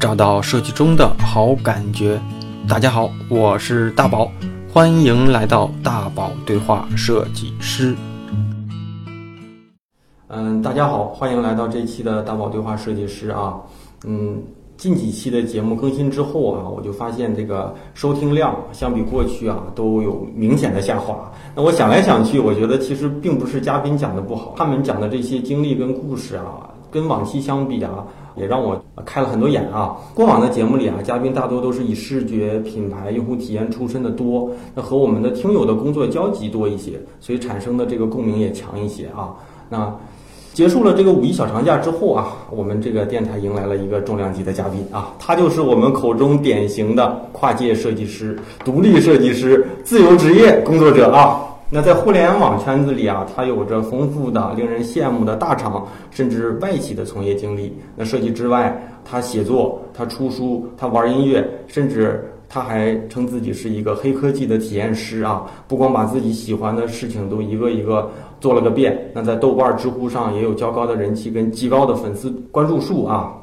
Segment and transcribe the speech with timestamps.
[0.00, 2.20] 找到设计中的好感觉。
[2.68, 4.30] 大家好，我是大宝，
[4.72, 7.96] 欢迎来到大宝对话设计师。
[10.28, 13.56] 嗯，大家好，欢迎来到这期的大宝对话设计师啊。
[14.04, 14.40] 嗯，
[14.76, 21.28] 近几期的节目更新之后啊，我就发现这个收听量相比过去啊都有明显的下滑。
[21.56, 28.06] 那我想来想去，我觉得其实并不是嘉宾讲的不好，他们讲的这些经历跟故事啊，跟往期相比啊，
[28.38, 29.96] 也让我开了很多眼啊。
[30.14, 39.34] 过往的节目里啊，嘉宾大多都是以视觉、品牌、用户体验出身的多，那和我们的听友的工作交集多一些，所以产生的这个共鸣也强一些啊。
[39.68, 39.94] 那。
[40.54, 51.38] 结束了这个五一小长假之后啊，我们这个电台迎来了一个重量级的嘉宾啊，他就是我们口中典型的跨界设计师、独立设计师、自由职业工作者啊。
[51.70, 57.76] 那在互联网圈子里啊，他有着丰富的、令人羡慕的大厂甚至外企的从业经历。
[57.94, 62.24] 那设计之外，他写作、他出书、他玩音乐，甚至。
[62.50, 65.44] 他还称自己是一个黑科技的体验师啊！
[65.68, 68.10] 不光把自己喜欢的事情都一个一个
[68.40, 73.34] 做了个遍，那在豆瓣、知乎上也有较高的人气跟极高的粉丝关注数啊。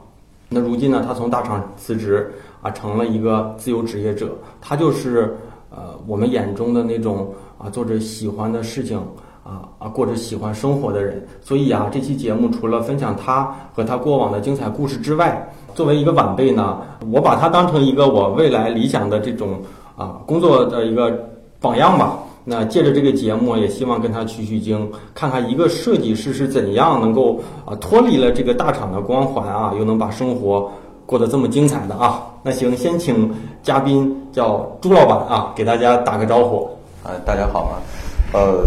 [0.49, 4.35] 那如今呢，他从大厂辞职啊，成了一个自由职业者。
[4.59, 5.37] 他就是
[5.69, 7.31] 呃，我们眼中的那种
[7.69, 8.97] 做着喜欢的事情
[9.43, 11.25] 啊啊，过着喜欢生活的人。
[11.41, 19.59] 所以啊，这期节目除了分享他和他过往的精彩故事之外，作为一个晚辈呢，我把他当成一个我未来理想的这种
[19.95, 21.27] 啊工作的一个
[21.59, 22.17] 榜样吧。
[22.47, 30.71] 那借着这个节目，也希望跟他取取经，看看一个设计师是怎样能够啊脱离了这个大厂的光环啊，又能把生活
[31.07, 32.23] 过得这么精彩的啊。
[32.43, 36.69] 那行，先请嘉宾叫朱老板啊，给大家打个招呼。
[37.05, 37.77] 啊，大家好啊。
[38.33, 38.65] 呃，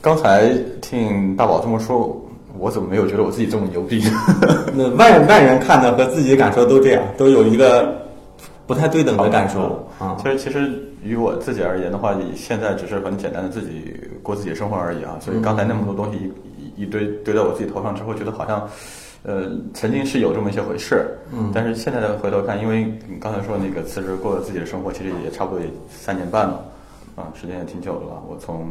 [0.00, 0.48] 刚才
[0.82, 2.20] 听大宝这么说。
[2.58, 4.02] 我怎么没有觉得我自己这么牛逼？
[4.74, 7.94] 那外外人看的和自己的感受都这样，都有一个
[8.66, 10.16] 不太对等的感受啊。
[10.18, 10.72] 其实，其实
[11.04, 15.18] 于我自己而言的话，现在只是很简单的自己过自己的生活而已啊。
[15.20, 16.32] 所以刚才那么多东西
[16.76, 18.66] 一一堆堆在我自己头上之后，觉得好像
[19.22, 21.06] 呃曾经是有这么一些回事。
[21.34, 21.52] 嗯。
[21.54, 26.64] 但是现在的回头看，因为你刚才说那个辞职过自己的生活，其实也差不多也三年半了
[27.16, 28.22] 啊，时间也挺久了。
[28.28, 28.68] 我从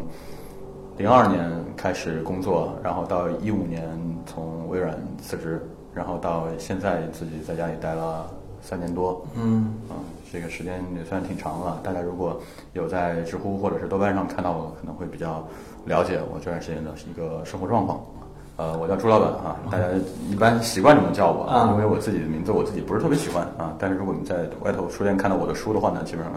[0.97, 3.83] 零二年开始工作，然后到一五年
[4.25, 5.61] 从微软辞职，
[5.93, 8.29] 然后到现在自己在家里待了
[8.61, 9.25] 三年多。
[9.35, 9.97] 嗯，啊，
[10.31, 11.81] 这个时间也算挺长了。
[11.83, 12.39] 大家如果
[12.73, 15.45] 有在知乎或者是豆瓣上看到我，可能会比较
[15.85, 17.99] 了解我这段时间的一个生活状况。
[18.57, 19.85] 呃，我叫朱老板啊，大家
[20.29, 23.75] 一般习惯这么叫我，因为我自己的名字我自己不是特别喜欢啊。
[23.77, 26.33] 但是如果你在外头书店看到我的书的话呢，基本上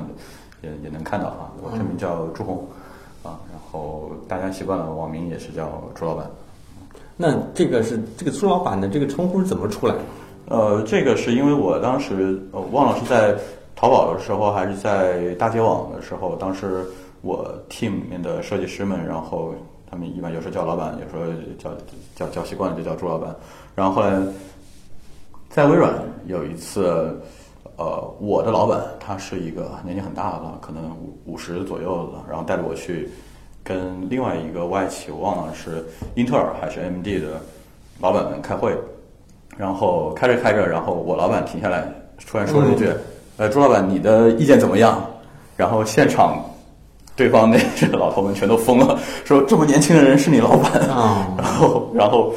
[0.63, 1.53] 也也能看到啊。
[1.63, 2.67] 我真名叫朱红。
[3.25, 6.25] 啊，然后大家习惯了，网名也是叫朱老板。
[7.17, 10.01] 那这个是这个朱老板的这个称呼是怎么出来的？
[10.47, 13.35] 呃，这个是因为我当时呃忘了是在
[13.75, 16.87] 淘宝的时候还是在大街网的时候，当时
[17.21, 19.53] 我 team 里面的设计师们，然后
[19.91, 21.71] 他们一般有时候叫老板，有时候叫
[22.15, 23.35] 叫叫习惯了就叫朱老板。
[23.75, 24.17] 然后后来
[25.51, 25.93] 在微软
[26.27, 27.21] 有一次。
[27.78, 33.09] 呃，我的老板他是一个年纪很大了，可能五五十左右的，然后带着我去
[33.62, 35.87] 跟另外一个外企，我忘了是
[36.17, 37.41] 英特尔还是 AMD 的
[38.00, 38.77] 老板们开会，
[39.56, 41.87] 然后开着开着，然后我老板停下来，
[42.27, 42.88] 突然说了一句
[43.38, 45.00] ：“呃，朱老板，你的意见怎么样？”
[45.56, 46.44] 然后现场
[47.15, 52.34] 对方那些老头们全都疯了，说：“这么年轻的人是你老板？”啊，然后，然后。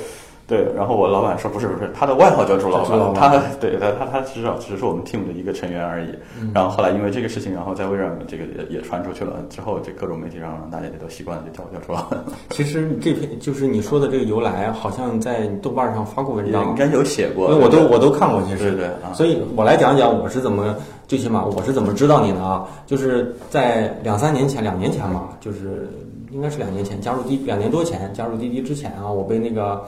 [0.52, 3.30] 对，然后我老板说不是不是，他的外号叫朱老板，他
[3.62, 6.10] 对他他他只是只是我们 team 的一个成员而已。
[6.54, 12.20] 然后后来因为这个事情，然后在微软这个也也传出去了，之后这各种媒体上大家也都习惯了，就叫我叫朱老板。
[12.50, 18.90] 其实这篇就是你说的这个由来，好像在豆瓣上发过文章，应该有写过，我都我都看过，其实对对。
[19.14, 20.76] 所以我来讲讲我是怎么，
[21.08, 22.68] 最起码我是怎么知道你的啊？
[22.86, 25.88] 就是在两三年前，两年前吧，就是
[26.30, 29.82] 应该是两年前加入滴，两年多前加入滴滴之前啊，我被那个。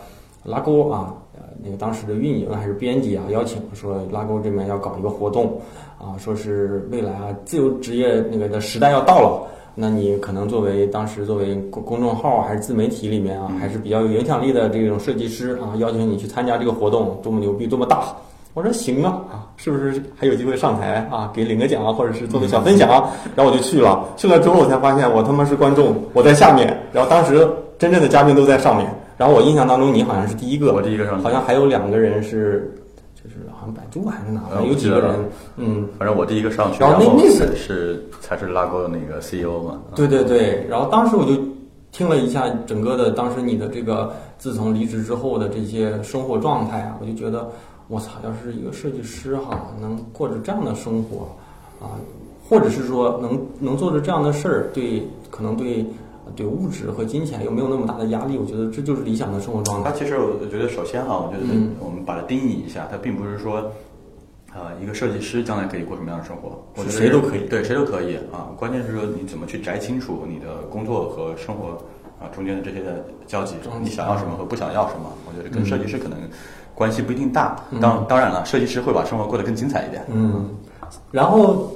[0.44, 5.60] 拉钩啊，呃，那个当时的运营还是编辑啊，邀请说拉钩这边要搞一个活动，
[5.98, 18.04] 啊，说是未来啊自由职业那个的时代要到了，那你可能作为当时作为公公众号还是自媒体里面啊，还是比较有影响力的这种设计师啊，邀请你去参加这个活动，多么牛逼，多么大！
[18.54, 22.88] 我说行啊，啊，是不是还有机会上台啊，给领个奖啊，或者是做个小分享？
[23.36, 27.50] 然后我就去了，去了之后我才发现我他妈是观众，我在下面，然后当时
[27.80, 28.94] 真正的嘉宾都在上面。
[29.18, 32.74] 然后我印象当中，你好像是第一个，我第一个上，好像还有两个人是，
[33.16, 35.16] 就是好像百度还是哪，有几个人，
[35.58, 41.40] 嗯，反正我第一个上去，然后那那是是才是拉钩的那个 CEO 嘛，对对对，然后当时我就
[41.92, 47.50] 听了一下整个的当时你的这个自从离职之后的这些生活状态啊，我就觉得
[47.88, 51.28] 我操，要是一个设计师哈，能过着这样的生活
[51.80, 51.94] 啊，
[52.50, 55.86] 或者是说能能做着这样的事儿，对，可能对
[56.36, 59.92] 对物质和金钱又没有那么大的压力，我觉得这就是理想的生活状态。
[59.92, 63.72] 它其实我觉得，首先哈，我觉得嗯我们把它定义一下，它并不是说，
[64.54, 68.50] 呃，一个设计师将来可以过什么样的生活，我觉得谁都可以对，谁都可以啊。
[68.58, 71.70] 关键是说你怎么去摘清楚你的工作和生活
[72.20, 76.18] 啊中间的这些的交集交，集你想要什么和不想要什么，我觉得跟设计师可能
[76.76, 77.56] 关系不一定大。
[77.82, 80.04] 当当然了，设计师会把生活过得更精彩一点。
[80.12, 80.50] 嗯，
[81.12, 81.72] 然后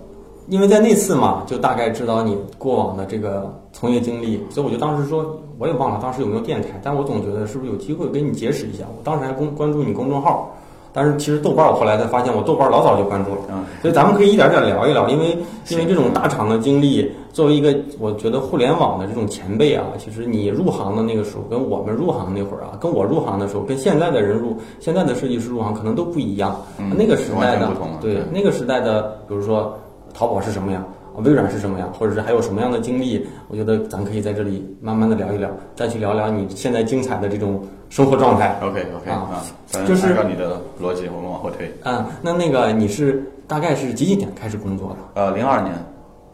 [0.48, 8.84] 因为在那次嘛，就大概知道你过往的这个从业经历，所以我就当时说，我也忘了当时有没有电台，但我总觉得是不是有机会跟你结识一下。
[8.88, 10.50] 我当时还公关注你公众号，
[10.92, 13.42] 但是其实豆瓣我后来才发现，我豆瓣老早就关注了。
[13.52, 15.38] 嗯，所以咱们可以一点点聊一聊，因为
[15.70, 26.60] 因为这种大厂的经历，作为一个我觉得互联网的这种前辈啊，其实你入行的那个时候，跟我们入行那会儿啊，跟我入行的时候，跟现在的人入现在的设计师入行可能都不一样。
[26.80, 27.70] 嗯那个时代的
[28.02, 29.78] 对对那个时代的，比如说
[30.16, 30.84] 淘宝是什么样，
[31.24, 38.58] 微软是什么样，或者是还有什么样的经历，我觉得咱可以在这里慢慢的聊一聊，再去聊聊你现在精彩的这种生活状态。
[38.62, 39.44] OK OK 啊
[39.86, 41.72] 就是按照你的逻辑，我们往后推。
[41.84, 45.22] 嗯，那那个你是大概是几几年开始工作的？
[45.22, 45.74] 呃，零二年，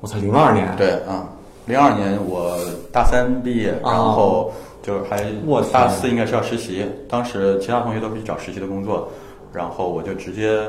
[0.01, 0.67] 我操，零二年。
[0.77, 1.29] 对啊，
[1.65, 2.57] 零二年我
[2.91, 4.51] 大三毕业，啊然后
[4.81, 9.07] 就还我大四应该是要实习，当时其他同学都是去找实习的工作，
[9.53, 10.59] 然后我就直接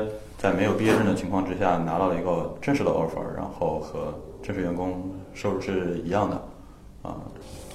[0.45, 4.13] 在没有毕业证的情况之下拿到了一个正式的 offer，然后和
[4.43, 5.01] 正式员工
[5.33, 6.35] 收入是一样的，
[7.01, 7.17] 啊，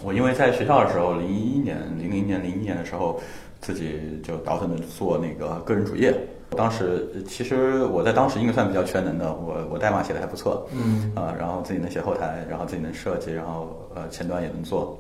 [0.05, 3.21] 我因为在学校的时候，零一年、零零年、零一年的时候，
[3.61, 6.15] 自己就倒腾着做那个个人主页。
[6.57, 14.97] 当时其实我在当时应该算比较全能的，我我代码写的还不错，嗯啊，然后自己能写后台，然后自己能设计，然后呃前端也能做，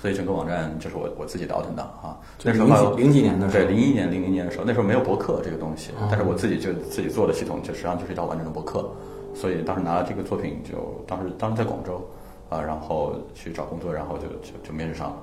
[0.00, 2.16] 所以整个网站就是我我自己倒腾的啊。
[2.44, 8.90] 那时候零几年的时候对，零一年、零零年的时候，那时候没有博客这个东西，哦但是我自己就自己做的系统，就实际上就是一套完整的博客，
[9.34, 12.00] 所以当时拿了这个作品就，当时当时在广州
[12.48, 15.16] 啊，然后去找工作，然后就就就面试上了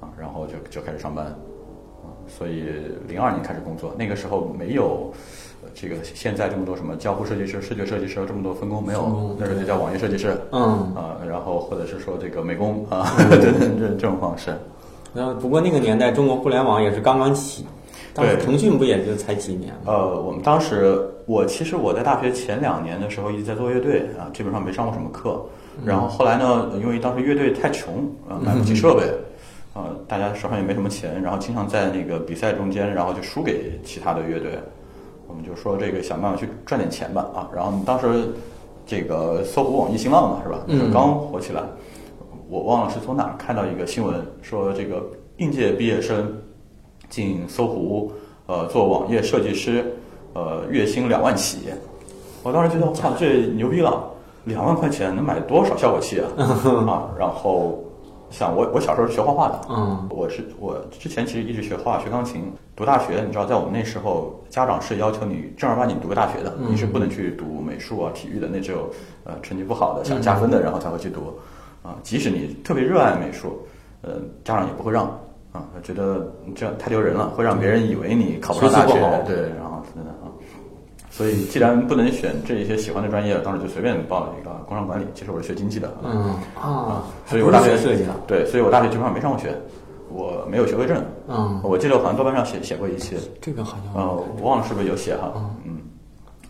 [0.00, 2.64] 啊，然后就就开始上班啊，所以
[3.06, 5.12] 零二年开始工作，那个时候没有。
[5.66, 10.62] 呃这个现在这么多什么交互设计师、视觉设计师这么多分工没有，那时候就叫网页设计师，嗯，
[10.94, 14.56] 啊，然后或者是说这个美工啊，对对 这这种方式。
[15.12, 17.64] 那不过那个年代中国互联网也是刚刚起，
[18.14, 19.80] 当时对腾讯不也就才几年吗？
[19.86, 25.42] 呃，我们当时，我其实我在大学前两年的时候一直在做乐队啊，基本上没上过什么课。
[25.84, 29.04] 然后后来呢，因为当时乐队太穷啊，买不起设备，
[29.74, 34.58] 呃，大家手上也没什么钱，然后经常在那个比赛中间，然后就输给其他的乐队。
[35.28, 37.48] 我们就说这个想办法去赚点钱吧啊。
[37.54, 38.28] 然后当时
[38.86, 40.60] 这个搜狐网易新浪嘛是吧？
[40.68, 41.62] 嗯刚火起来，
[42.48, 45.04] 我忘了是从哪儿看到一个新闻说这个
[45.38, 46.32] 应届毕业生
[47.08, 48.12] 进搜狐
[48.46, 49.94] 呃做网页设计师，
[50.34, 51.68] 呃月薪两万起。
[52.42, 54.04] 我当时觉得我操这牛逼了，
[54.44, 56.28] 两万块钱能买多少效果器啊
[56.86, 57.10] 啊！
[57.18, 57.82] 然后
[58.30, 66.70] 想我我小时候是学画画的，嗯，我是我之前其实一直学画学钢琴，读大学你知道在我们那时候家长是要求你正儿八经读个大学的，嗯。
[66.70, 68.88] 你是不能去读美术啊体育的，那只有
[69.24, 71.34] 呃成绩不好的想加分的然后才会去读。
[71.82, 73.66] 啊，即使你特别热爱美术，
[74.02, 75.06] 呃家长也不会让
[75.52, 78.94] 啊，觉得这样太丢人了，会让别人以为你考不上大学。
[79.26, 80.28] 对，然后等等啊。
[81.08, 85.06] 所以，既然不能选这些喜欢的专业，当时就随便报了一个工商管理。
[85.14, 89.56] 其实我是学经济的，嗯啊，所以我大学设计的，对，所以我大学基本上没上过学，
[90.16, 91.04] 我没有学位证。
[91.28, 95.32] 嗯，我记得我好像豆瓣上写写过一期，这个好像呃，我忘了是不是有写哈，
[95.66, 95.78] 嗯，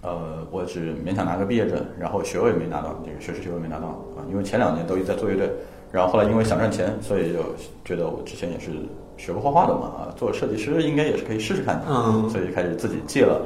[0.03, 5.51] 呃，我只勉强拿个毕业证，然后学位没拿到，这个学士学位没拿到啊，因为前两年都一直在做乐队，
[5.91, 7.41] 然后后来因为想赚钱，所以就
[7.85, 8.71] 觉得我之前也是
[9.17, 12.29] 学过画画的嘛，啊，做设计师应该也是可以试试看的，嗯。
[12.31, 13.43] 所以就开始自己借了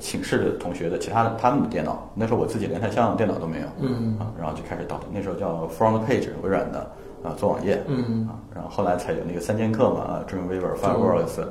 [0.00, 4.16] 寝室的同学的其他的他们的电脑，那时候我自己连台像电脑都没有，嗯。
[4.18, 6.90] 啊，然后就开始倒腾，那时候叫 Front Page 微软的
[7.22, 8.28] 啊做网页，嗯。
[8.28, 11.44] 啊，然后后来才有那个三剑客嘛，啊，Dreamweaver、Fireworks，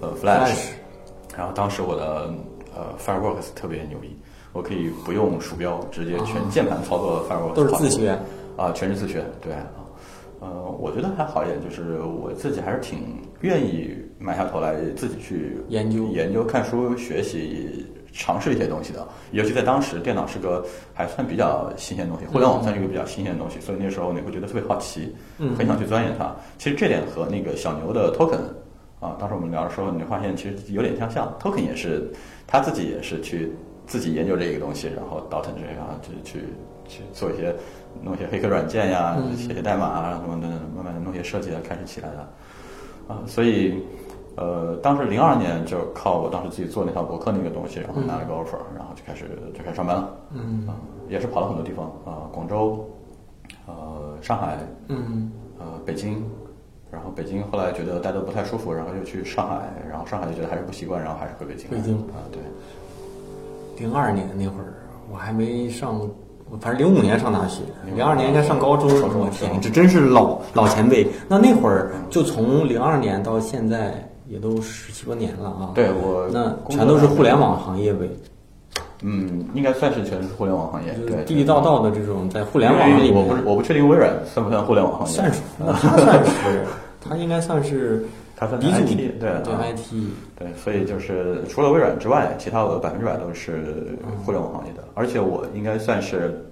[0.00, 0.68] 呃，Flash，Flash
[1.36, 2.32] 然后当时我的
[2.74, 4.16] 呃 Fireworks 特别牛逼，
[4.52, 8.18] 我可以不用鼠标，直接全键盘操作 Fireworks，都是自学。
[8.56, 9.66] 啊，全是自学，对啊，
[10.38, 19.06] 呃，我觉得还好一点，就是我自己还是挺愿意埋下头来自己去研究研究、看书、学习、尝试一些东西的。
[19.32, 26.34] 尤其在当时，电脑是个还算比较新鲜的东西，互联网算是一个比较新鲜的东西，所以那时候你会觉得特别好奇，嗯很想去钻研它。
[26.56, 28.38] 其实这点和那个小牛的 Token
[29.00, 31.36] 啊，当时我们聊的时候，你会发现其实有点相像。
[31.38, 32.10] Token 也是
[32.46, 33.52] 他自己也是去
[33.86, 36.44] 自己研究这个东西，然后倒腾这个啊，去去
[36.86, 37.54] 去做一些
[38.02, 42.28] 弄一些黑客软件呀，嗯写写代码啊什么的，慢慢的弄些设计啊，开始起来的
[43.08, 43.22] 啊。
[43.26, 43.74] 所以
[44.36, 49.26] 呃，当时零二年就靠我当时自己做那套博客那个东西，然后拿了个 offer，、然后就开始
[49.56, 50.14] 就开始上班了。
[50.32, 50.74] 嗯啊、
[51.08, 52.84] 也是跑了很多地方啊、广州，
[53.66, 56.24] 呃，上海，嗯呃，北京，
[56.90, 61.70] 然后北京后来觉得待的不太舒服，然后又去上海，然后上海就觉得还是不习惯，然后还是回北京。
[61.70, 62.42] 北京啊，对，
[63.78, 64.74] 零二年那会儿
[65.12, 66.00] 我还没上，
[66.60, 67.62] 反正零五年上大学，
[67.94, 68.88] 零二年应该上高中。
[69.00, 71.06] 高中我天，这真是老老前辈。
[71.28, 73.94] 那那会儿就从零二年到现在
[74.34, 75.70] 也都十七八年了啊。
[75.76, 78.08] 对我那全都是互联网行业呗，
[79.02, 86.64] 嗯，应该算是全是互联网行业，对，地地道道的这种在互联网里面我不是我不确定微软算不算互联网行业，算是，那他算是，
[87.00, 88.04] 他应该算是
[88.36, 89.94] 它算鼻祖 IT，对对啊 IT。
[90.36, 94.82] 对，所以就是除了微软之外，其他的百分之百都是互联网行业的。
[94.94, 96.44] 而且我应该算是，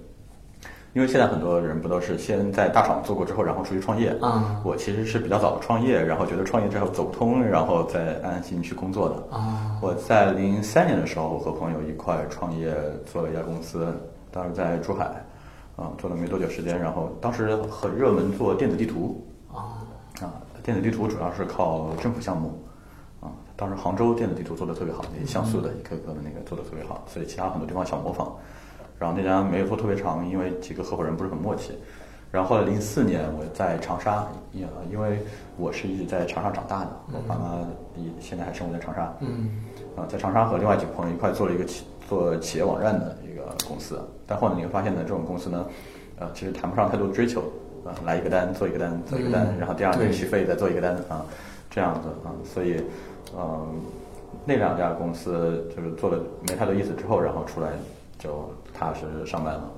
[0.93, 9.35] 因为现在很多人不都是先在大厂做过之后，然后出去创业啊我其实是比较早的创业，然后觉得创业之后走不通，然后再安心去工作的。
[9.35, 12.71] 啊，我在零三年的时候，我和朋友一块创业
[13.11, 13.91] 做了一家公司，
[14.29, 15.05] 当时在珠海，
[15.75, 19.81] 啊、做了没多久时间，然后当时很热门做电子地图，啊，
[20.21, 20.29] 啊，
[20.61, 22.63] 电子地图主要是靠政府项目，
[23.19, 28.31] 啊，当时杭州电子地图做的特别好，那像素的一颗颗的那个做的特别好，所以其他很多地方想模仿。
[29.03, 31.77] 然后那家没有做特别长，因为几个合伙人不是很默契。
[32.31, 35.19] 然后后来零四年我在长沙，因因为
[35.57, 37.67] 我是一直在长沙长大的，我爸妈
[37.97, 39.49] 也现在还生活在长沙，嗯，
[39.97, 45.65] 啊，在长沙和另外几个朋友一块做了一个企做企业网站的一个公司，但后来你会发现呢，这种公司呢，
[46.17, 47.41] 呃，其实谈不上太多追求，
[47.83, 51.25] 啊，来一个单做一个单做一个单，嗯然后第二年对续费再做一个单啊，
[51.69, 52.81] 这样子啊，所以，
[53.37, 53.67] 嗯、
[54.45, 56.17] 那两家公司就是做了
[56.47, 57.67] 没太多意思之后，然后出来
[58.17, 59.69] 就踏实上班了，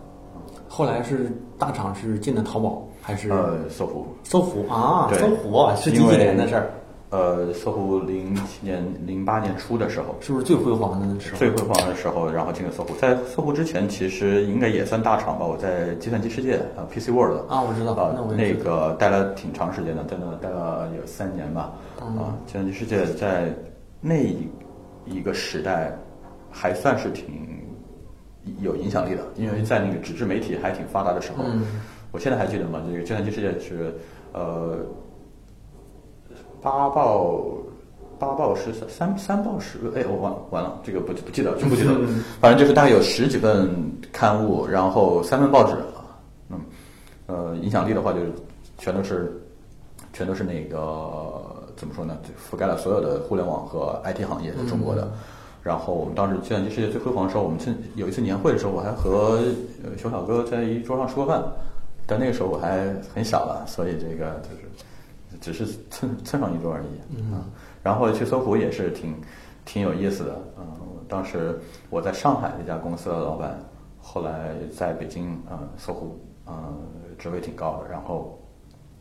[0.68, 4.06] 后来是大厂是进的淘宝还是呃，搜狐。
[4.24, 5.08] 搜狐啊？
[5.10, 6.70] 对搜狐啊是几几年的事儿？
[7.12, 11.38] 呃，搜狐零七年、零八年初的时候，是不是最辉煌的时候？
[11.38, 12.94] 最辉煌的时候，然后进了搜狐。
[12.96, 15.46] 在搜狐之前，其实应该也算大厂吧。
[15.46, 21.72] 我在计算机世界啊，PC World 啊，我知道，啊那我，那个待了挺长时间的，在那待了有三年吧。
[22.02, 23.54] 嗯啊，计算机世界在
[24.02, 24.50] 那一
[25.06, 25.96] 一个时代
[26.52, 27.64] 还算是挺
[28.62, 31.44] 有影响力的，因为在那个纸质媒体还挺发达的时候。
[31.46, 31.64] 嗯
[32.12, 33.94] 我现在还记得嘛，这个计算机世界是
[34.32, 34.78] 呃
[36.62, 37.44] 八报
[38.18, 42.08] 八报十三三三报十，哎，我完完了，这个不不记得，真不记得了。
[42.40, 43.70] 反正就是大概有十几份
[44.14, 46.16] 刊物，然后三份报纸啊，
[46.52, 46.62] 嗯，
[47.28, 48.32] 呃，影响力的话就是
[48.78, 49.38] 全都是
[50.14, 51.44] 全都是那个
[51.76, 52.18] 怎么说呢？
[52.24, 55.12] 就覆盖了所有的互联网和 IT 行业，在中国的。
[55.66, 59.42] 然后我们当时计算机世界最辉煌的时候，我们趁有一次年会的时候，我还和
[59.84, 61.44] 呃熊小哥在一桌上吃过饭，
[62.06, 64.70] 但那个时候我还很小了，所以这个就是
[65.42, 66.88] 只是蹭蹭上一桌而已。
[67.18, 67.44] 嗯，
[67.82, 69.16] 然后去搜狐也是挺
[69.66, 70.40] 挺有意思的。
[70.60, 70.66] 嗯，
[71.10, 73.60] 当时我在上海那家公司的老板，
[74.00, 76.78] 后来在北京嗯搜狐嗯
[77.18, 78.40] 职位挺高的，然后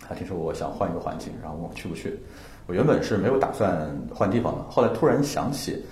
[0.01, 2.19] 他听说我想换一个环境，然后问我去不去。
[2.67, 5.85] 我原本是没有打算换地方的，后来突然想起，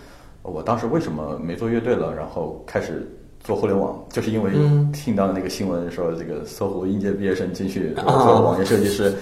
[0.43, 3.09] 我当时为什么没做乐队了，然后开始
[3.41, 9.13] 做互联网，就是因为嗯听到那个新闻说这个搜狐应届毕业生进去啊做网页设计师，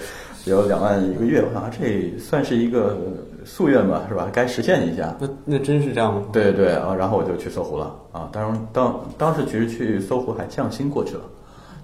[0.45, 2.97] 有两万一个月，我想啊这算是一个
[3.45, 4.29] 夙愿吧，是吧？
[4.31, 5.15] 该实现一下。
[5.19, 6.23] 那那真是这样吗？
[6.31, 8.29] 对对对啊，然后我就去搜狐了啊。
[8.31, 11.21] 当然当当时其实去搜狐还降薪过去了，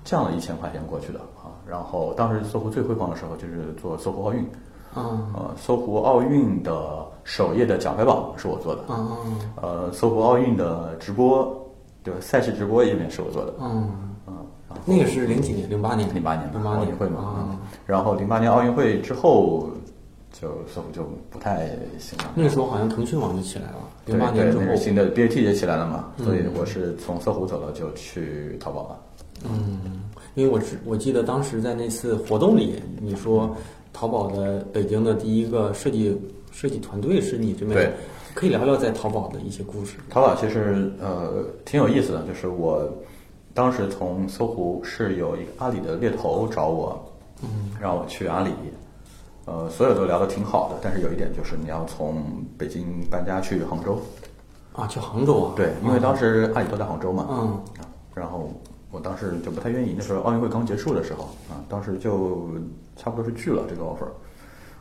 [0.04, 1.54] 降了一千块钱过去的啊。
[1.68, 4.46] 然后当时搜狐最辉煌的时候就是做搜狐奥运，
[4.98, 11.46] 啊呃，搜狐奥运的首页的奖牌榜是我做的，嗯呃，搜狐奥运的直播，
[12.04, 12.20] 对吧？
[12.22, 13.90] 赛事直播页面是我做的，嗯，
[14.28, 14.34] 嗯，
[14.86, 15.70] 那个是零几年？
[15.70, 16.14] 零八年？
[16.16, 17.58] 零八年吧零八年奥运会嘛，啊嗯。
[17.86, 19.70] 然后零八年奥运会之后，
[20.32, 21.68] 就搜狐就不太
[22.00, 22.32] 行了。
[22.36, 23.76] 那个时候好像腾讯网就起来了，
[24.06, 24.76] 对零八年对，之后。
[24.76, 29.00] 新的 BAT 也起来了嘛，嗯所以我是从搜狐走了就去淘宝了。
[29.48, 30.02] 嗯，
[30.34, 33.56] 因为我知我记得当时在那次活动里，你说
[34.00, 36.16] 淘宝的北京的第一个设计
[36.52, 37.92] 设计团队是你这边对，
[38.36, 39.98] 可以聊聊在淘宝的一些故事。
[40.08, 42.88] 淘宝其实呃挺有意思的，就是我
[43.56, 47.12] 当时从搜狐是有一个阿里的猎头找我，
[47.42, 48.52] 嗯，让我去阿里，
[49.46, 52.24] 呃，所有都聊得挺好的，但是有一点就是你要从
[52.56, 54.00] 北京搬家去杭州，
[54.74, 55.54] 啊，去杭州啊？
[55.56, 57.38] 对，因为当时阿里都在杭州嘛，嗯。
[57.80, 58.48] 啊，然后
[58.92, 62.50] 我当时就不太愿意，那时候奥运会刚结束的时候啊，当时就
[62.96, 64.08] 差不多是拒了这个 offer。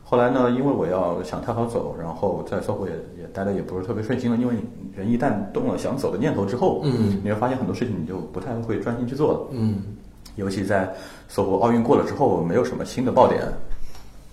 [0.03, 4.55] 后来呢，因为我要想太好走，然后在搜狐也也待的也不是特别顺心了，因为
[4.95, 9.39] 人一旦动了想走的念头之后，嗯你会发现很多事情你就不太会专心去做了。
[9.51, 9.97] 嗯
[10.37, 10.89] 尤其在
[11.27, 13.43] 搜狐奥运过了之后，没有什么新的爆点，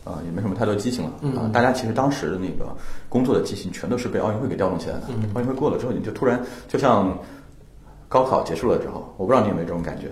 [0.05, 2.69] 啊、也没什么太多激情了嗯啊、大家其实当时的那个
[3.09, 5.05] 工作的激情全都是被奥运会给调动起来的。
[5.09, 7.19] 嗯奥运会过了之后，你就突然就像
[8.15, 10.09] 高考结束了之后，我不知道你有没有这种感觉。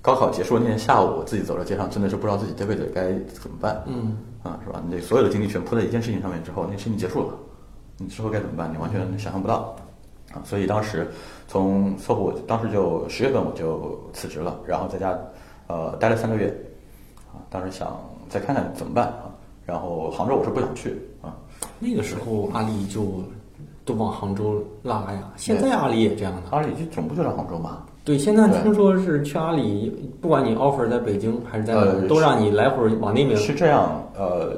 [0.00, 3.82] 高考结束的那天下午，我自己走在街上，真的是不知道自己这辈子该怎么办。
[3.88, 4.80] 嗯啊，是吧？
[4.86, 7.34] 你这所有的精力全扑在一件事情上面之后，那事情结束了，
[7.96, 8.72] 你之后该怎么办？
[8.72, 9.74] 你完全想象不到
[10.32, 10.38] 啊！
[10.44, 11.10] 所以当时
[11.48, 15.18] 从搜狐，当时就十月份我就辞职了，然后在家
[15.66, 16.56] 呃待了三个月
[17.32, 17.42] 啊。
[17.50, 19.26] 当时想再看看怎么办啊。
[19.66, 21.34] 然后杭州我是不想去啊，
[21.80, 23.24] 那个时候阿丽就
[23.90, 26.42] 都往杭州拉呀，现在阿里也这样的。
[26.50, 27.78] 阿里就总部就在杭州嘛。
[28.04, 33.36] 对，现在听说是去阿里，不管你 offer 在北京还是在哪呃儿，都让你来回往那边。
[33.36, 34.56] 是这样，呃，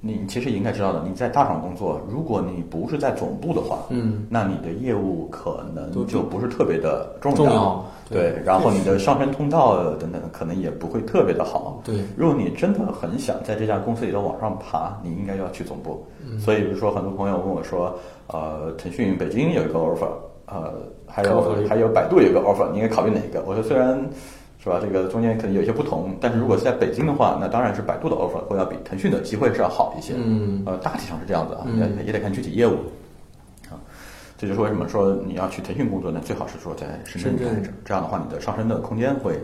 [0.00, 11.80] 你其实应该知道的，你在大厂工作，如果你不是在总部的话，嗯，那你的业务可能就不是特别的重重要对对，然后你的上升通道等等，可能也不会特别的好。
[11.84, 16.04] 对如果你真的很想在这家公司里头往上爬，你应该要去总部。
[16.24, 17.92] 嗯所以，比如说，很多朋友问我说，
[18.32, 20.08] 呃，腾讯北京有一个 offer，
[20.46, 20.74] 呃，
[21.06, 23.42] 还有还有百度有一个 offer，你应该考虑哪个？
[23.46, 23.98] 我说虽然
[24.62, 30.14] 是吧，这个中间可能有一些不同，但是如果是在北京的话，那当然是百度的 offer 会要比腾讯的机会是要好一些。
[30.16, 32.74] 嗯呃，大体上是这样子啊，嗯也也得看具体业务
[33.70, 33.74] 啊。
[34.38, 36.20] 这就是为什么说你要去腾讯工作呢？
[36.24, 39.34] 最好是说在深圳这样的话你的上升的空间会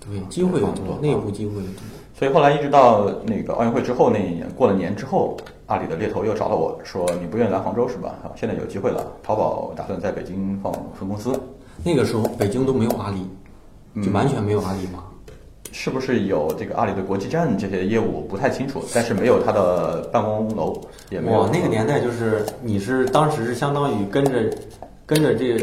[0.00, 1.82] 对，机会也放多，多内部机会也多。
[2.18, 8.16] 所以后来一直到那个奥运会之后那一年，过了年之后，阿里的猎头又找到我说：“你不愿意来杭州是吧？
[8.24, 11.40] 啊，现在有机会了，淘宝打算在北京放分公司，
[11.84, 13.24] 那个时候北京都没有阿里，
[13.94, 15.04] 嗯就完全没有阿里吗。
[15.70, 18.22] 是不是有这个阿里的国际站这些业务？
[18.22, 20.76] 不太清楚，但是没有它的办公楼，
[21.10, 21.42] 也没有。
[21.42, 24.50] 哇，那个年代就是你是当时是相当于跟着
[25.06, 25.56] 跟着这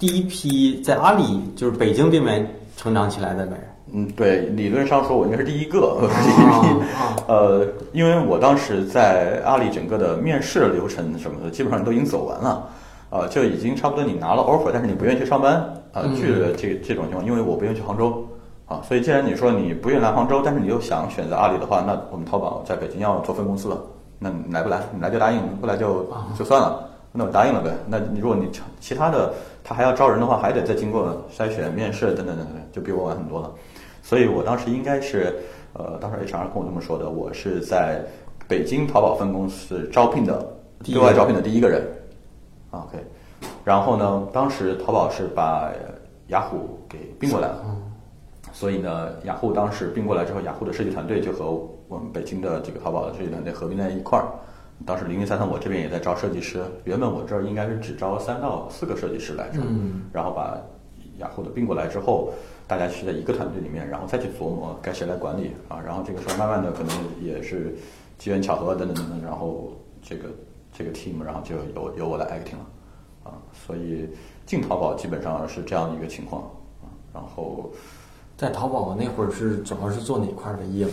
[0.00, 2.44] 第一批在阿里就是北京这边
[2.76, 3.56] 成长起来的呗。
[3.98, 6.82] 嗯，对，理论上说，我应该是第一个，我 是第一批。
[6.92, 12.68] 啊呃，因为我当时在阿里整个的面试流程什么的，基本上都已经走完了，
[13.08, 15.54] 呃，就已经差不多你拿了 offer，但是你不愿意去上班，
[15.94, 18.22] 啊、嗯去了这这种情况，因为我不愿意去杭州，
[18.66, 23.80] 啊，所以既然你说你不愿意来杭州，但是你又想选择阿里的话，那我们淘宝在北京要做分公司了，
[24.18, 24.78] 那你来不来？
[24.94, 26.82] 你来就答应，不来就啊就算了。
[27.18, 27.70] 那我答应了呗。
[27.88, 28.46] 那你如果你
[28.78, 29.32] 其他的
[29.64, 33.50] 他还要招人的话，还得再经过筛选、面试等等等等，就比我晚很多了。
[34.06, 35.34] 所以我当时应该是，
[35.72, 38.00] 呃，当时 HR 跟我这么说的，我是在
[38.46, 40.46] 北京淘宝分公司招聘的
[40.84, 41.82] 对外招聘的第一个人。
[42.70, 43.04] 啊 OK，
[43.64, 45.72] 然后呢，当时淘宝是把
[46.28, 47.64] 雅虎给并过来了。
[48.52, 51.50] 所以呢，雅虎当时并过来之后，雅虎的设计团队就和
[51.88, 54.24] 我们北京的这个淘宝的设计团队合并在一块儿。
[54.86, 60.56] 当时零零三三我这边也在招设计师，原本我这儿应该是只招三到四个设计师来着，嗯然后把
[61.18, 62.30] 雅虎的并过来之后，
[62.66, 65.80] 大家是在一个团队里面，然后再去琢磨该谁来管理啊。
[65.84, 67.76] 然后这个时候慢慢的可能也是
[68.18, 70.28] 机缘巧合等等等等，然后这个
[70.72, 72.66] 这个 team 然后就由由我来 acting 了
[73.24, 73.38] 啊。
[73.52, 74.08] 所以
[74.44, 76.42] 进淘宝基本上是这样的一个情况
[76.82, 76.90] 啊。
[77.14, 77.70] 然后
[78.36, 80.90] 在淘宝那会儿是主要是做哪块的业务？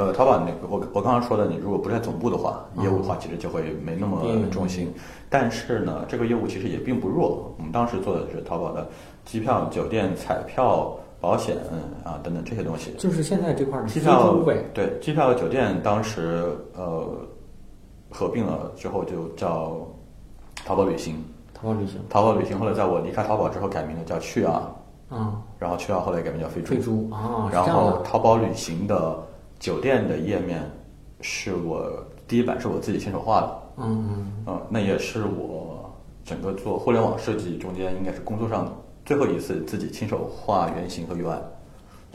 [0.00, 4.90] 呃，淘宝那个我我刚刚说的，你如果不在总部的话，业务的话其实就会没那么嗯重心。
[5.28, 7.54] 但是呢，这个业务其实也并不弱。
[7.58, 8.88] 我们当时做的是淘宝的
[9.26, 11.54] 机票、酒店、彩票、保险
[12.02, 12.94] 啊等等这些东西。
[12.96, 14.34] 就是现在这块儿机票。
[14.72, 17.06] 对机票、酒店当时呃
[18.08, 19.76] 合并了之后就叫
[20.64, 21.22] 淘宝旅行。
[21.52, 22.00] 淘宝旅行。
[22.08, 24.74] 淘宝旅行后来在我离开淘宝之后改名了叫去啊，
[25.10, 26.74] 嗯，然后去啊后来改名叫飞猪。
[26.74, 28.00] 飞猪啊，然后。
[28.02, 29.22] 淘宝旅行的
[29.60, 30.58] 酒店的页面
[31.20, 31.86] 是我
[32.26, 34.32] 第一版是我自己亲手画的，嗯嗯。
[34.46, 35.94] 嗯，那也是我
[36.24, 41.36] 整个做互联网设计中间应该是工作上最后一次自己亲手画原型和 UI，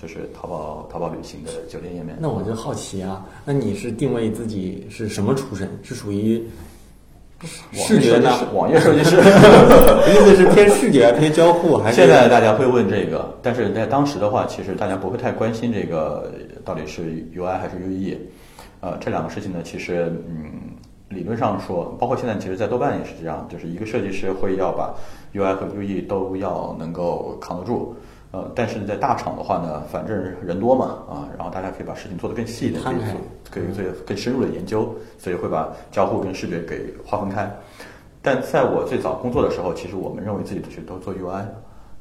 [0.01, 2.17] 就是淘宝淘宝旅行的酒店页面。
[2.19, 5.69] 那我就好奇啊，那你是定位自己是什么出身？
[5.83, 6.43] 是属于
[7.73, 8.31] 视觉呢？
[8.55, 9.17] 网页设计师。
[9.17, 16.31] 我 意思是偏视觉、偏交互，还是现在大家会问这个，但是在当时的话，其实大家不会太关心这个
[16.65, 17.03] 到底是
[17.35, 18.17] UI 还是 UE。
[18.81, 20.51] 呃，这两个事情呢，其实嗯，
[21.09, 24.93] 理论上说，包括现在其实，在豆瓣也是这样，就是一个设计师会要把
[25.33, 27.95] UI 和 UE 都要能够扛得住。
[28.31, 30.13] 呃，但是在大厂的话呢，反正
[30.45, 33.15] 人多嘛，啊，然后大家可以把事情做得更细一点，可以做
[33.49, 37.49] 可以做更深入的研究，所以会把交互跟视觉给划分开。
[38.21, 41.43] 但在我最早工作的时候，其实我们认为自己的是都做 UI，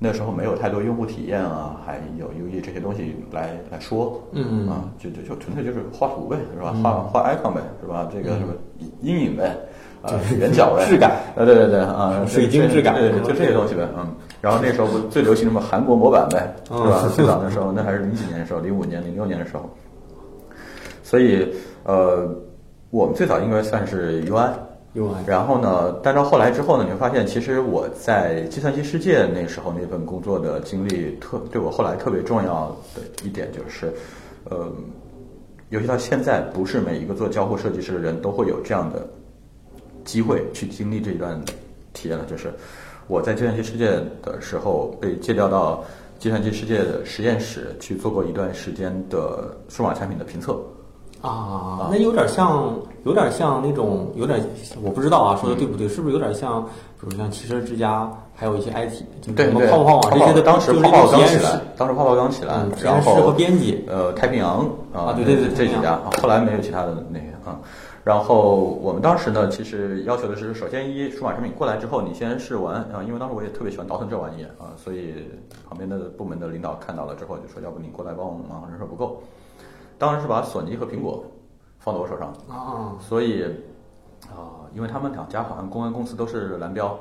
[0.05, 6.75] 那时候没有太多用户体验啊，还有 UE 这些东西来来说，嗯啊，就就就纯粹就是画图呗，是吧？
[6.83, 8.07] 画画 icon 呗，是吧？
[8.12, 8.53] 这个什么
[9.01, 9.57] 阴影呗，
[10.03, 14.07] 啊，圆角呗，质感，啊，对对对，啊，水晶质感对，对就这些东西呗，嗯。
[14.43, 17.01] 然后那时候不最流行什么韩国模板呗，是吧？
[17.05, 19.62] 嗯最早的时候，那还是零几年的时候，零五年、零六年的时候。
[21.03, 21.49] 所所以
[21.85, 22.29] 呃，
[22.90, 24.51] 我们最早应该算是 UI。
[25.26, 33.92] 然后呢，但到后来之后呢，你会发现，其实我在计算机世界那时候那份工作的经历特对我后来特别重要的一点就是，
[34.48, 34.70] 呃，
[35.70, 39.04] 尤其到现在，不是每一个做交互设计师的人都会有这样的
[40.04, 41.42] 机会去经历这一段
[41.92, 42.24] 体验了。
[42.26, 42.52] 就是
[43.09, 45.83] 我在计算机世界的时候被借调到
[46.20, 50.62] 计算机世界的实验室去做过一段时间的数码产品的评测。
[51.25, 52.71] 啊，那有点像，
[53.05, 54.39] 有点像那种，有点
[54.83, 55.89] 我不知道啊，说的对不对？
[55.89, 56.63] 是不是有点像，
[57.01, 64.59] 比如像汽车之家，还有一些 IT，就对对，什么泡泡网这些的，当时泡泡刚起来，当时泡泡刚起来嗯，然验室和后编辑，呃，太平洋
[64.93, 67.59] 啊对对对这几家，啊后来没有其他的那些啊。
[68.05, 75.15] 然后我们当时呢，其实要求的是，首先一数码产品过来之后，你先试完啊，因为当时我也特别喜欢倒腾这玩意啊，所以
[75.67, 79.23] 旁边的部门的领导看到了之后就说，要不你过来帮我们忙，人手不够。
[80.05, 81.25] 当时是把索尼和苹果
[81.79, 83.43] 放到我手上，啊，所以
[84.29, 86.99] 啊、因为他们两家好像公关公司都是蓝标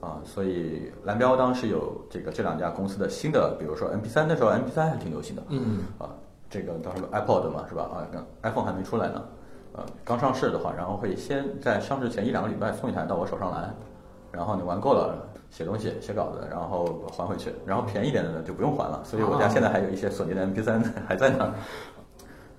[0.00, 6.10] 啊、所以蓝标当时有这个这两家公司的新的，比如说 MP 3那时候 MP 3还挺流行的，嗯，啊，
[6.48, 7.82] 这个当时 iPod 嘛是吧？
[7.82, 8.08] 啊
[8.42, 9.22] ，iPhone 还没出来呢，
[9.74, 13.72] 呃，刚上市的话，然后会先在上市前一两个礼拜送一台到我手上来，
[14.32, 15.14] 然后你玩够了，
[15.50, 21.52] 写东西、写稿子，然后还回去，然后便宜点的呢就不用还了，所以我家现在还有一些索尼的 MP 3还在那儿。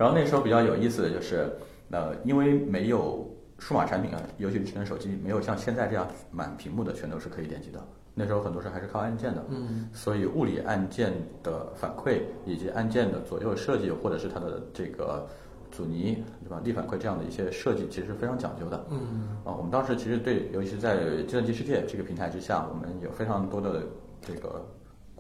[0.02, 1.48] 然后那时候比较有意思的就是，
[1.92, 3.24] 呃，因为没有
[3.60, 7.80] 数码产品啊，尤其是智能手机，没有像现在这样满屏幕的全都是可以点击的。
[8.16, 15.28] 那时候很多时候还是靠按键的，嗯，所以物理按键的反馈以及按键的左右设计，或者是它的这个
[15.70, 18.84] 阻尼对吧，力反馈这样的一些设计，其实是非常讲究的。
[18.90, 23.84] 嗯，啊，我们当时其实对，尤其是在计算机世界这个平台之下，我们有非常多的
[24.20, 24.66] 这个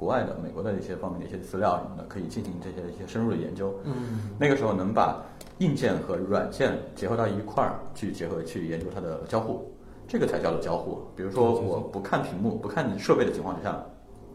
[0.02, 3.72] 国外的、美国的一些方面的一些资料什么的，可以进行这些一些深入的研究。
[3.84, 5.24] 嗯，那个时候能把
[5.60, 9.72] 硬件和软件结合到一块儿去结合去研究它的交互，
[10.08, 11.04] 这个才叫做交互。
[11.16, 13.80] 比如说我不看屏幕、不看设备的情况之下，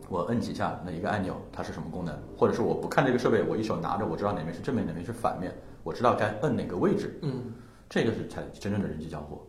[0.09, 5.53] 我摁几下那一个按钮它是什么功能，或者是我不看这个设备，我一手拿着，我知道哪边是正面，哪边是反面，
[5.83, 7.53] 我知道该摁哪个位置，嗯，
[7.89, 9.45] 这个是才真正的人机交互。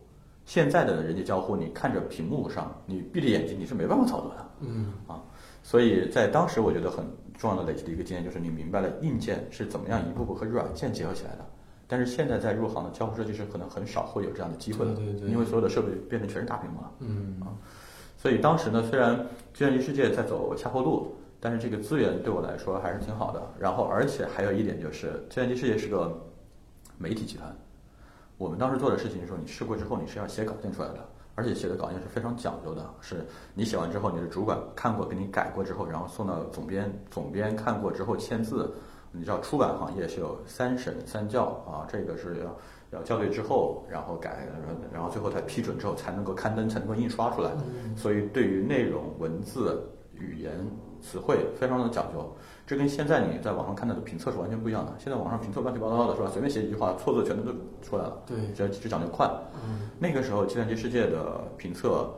[0.45, 4.49] 现在的人机交互，你看着屏幕上，你闭着眼睛你是没办法操作的。
[4.62, 5.21] 嗯，啊，
[5.67, 7.06] 所以在当时我觉得很
[7.38, 11.45] 重要的累积的一个经验就是你明白了硬件是怎么样一步步和软件结合起来的。
[11.86, 16.91] 但是现在在入行的交互设计师可能很少会有这样的机会了，对对对因为所有的设备变成全是大屏幕了。
[16.99, 17.51] 嗯，啊，
[18.15, 19.17] 所以当时呢，虽然
[19.53, 23.41] 计算机世界在走下坡路，但是这个资源对我来说还是挺好的。
[23.60, 26.17] 然后，而且还有一点就是，计算机世界是个
[26.97, 27.53] 媒体集团。
[28.38, 33.23] 我们当时做的事情是说，你试过之后，你是要写稿件出来的，而且写的稿件是非常讲究的，是
[33.54, 38.73] 你写完之后，你的主管看过，给你改过之后，然后送到总编，总编看过之后签字。
[39.12, 44.47] 你知道出版行业是有三审三校啊，这个是要要校对之后，然后改，
[44.91, 47.52] 然后最后才批准之后才能够刊登，才能够印刷出来。
[47.95, 50.54] 所以对于内容、文字、语言、
[51.00, 52.36] 词汇非常的讲究。
[52.67, 54.93] 这跟现在你在网上看到的评测是完全不一样的。
[54.99, 56.30] 现在网上评测乱七八糟的，是吧？
[56.34, 57.49] 随便写几句话，错字全都
[57.82, 58.21] 出来了。
[58.25, 59.25] 对，只要只讲究快。
[59.65, 62.13] 嗯，那个时候，计算机世界的评测，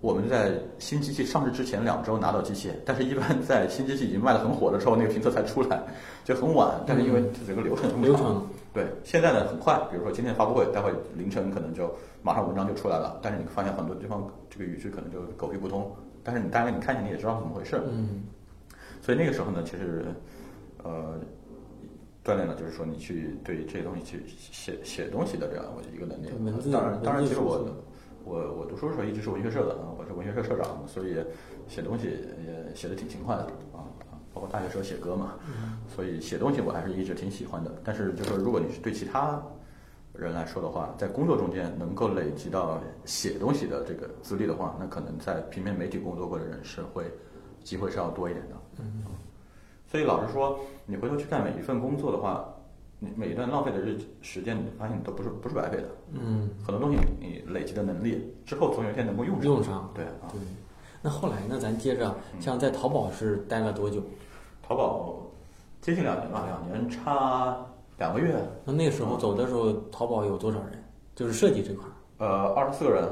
[0.00, 5.82] 我们在新机器上市之前两周拿到机器，但是一般在新机器已经卖得很火的时候，那个评测才出来，
[6.22, 6.80] 就很晚。
[6.86, 11.92] 但是因为整个流程很长流程，对，现在呢很快，比如说今天发布会，待会凌晨可能就
[12.22, 15.90] 马上文章就出来了，但是你发现很多地方这个语句可能就狗屁不通，
[16.22, 17.82] 但是你大概你看一眼你也知道怎么回事。
[17.88, 18.22] 嗯，
[19.04, 20.02] 所以那个时候呢，其实
[20.82, 21.20] 呃
[22.24, 26.28] 锻炼了，就是说你去对这些东西去写写东西的这样一个能力
[26.72, 27.68] 当然，当然，其实我
[28.24, 31.18] 我我读书的时候一直是文学社的啊，我是文学社社长，所以
[31.68, 33.42] 写东西也写的挺勤快的
[33.74, 35.34] 啊啊，包括大学时候写歌嘛，
[35.94, 37.70] 所以写东西我还是一直挺喜欢的。
[37.84, 39.38] 但是就是说，如果你是对其他
[40.14, 47.04] 人来说的话，在工作中间能够累积到写东西的这个资历的话，那可能在平面媒体工作过的人是会
[47.62, 48.56] 机会是要多一点的。
[48.78, 49.02] 嗯，
[49.90, 52.44] 所以老实说，你回头去看每一份工作的话，
[52.98, 55.88] 你每一段浪费的日时间，你发现你都不是不是白费的。
[56.12, 59.44] 嗯，很多东西你累积的能力之后，总有一天能够用上。
[59.44, 60.40] 用上，对啊，对。
[61.02, 61.58] 那后来呢？
[61.60, 64.02] 咱接着，像在淘宝是待了多久？
[64.62, 65.16] 淘宝
[65.82, 67.56] 接近两年吧，两年差
[67.98, 70.82] 两个月，那那个时候走的时候，淘宝有多少人？
[71.14, 73.02] 就是设计这块儿，呃，二十四个人，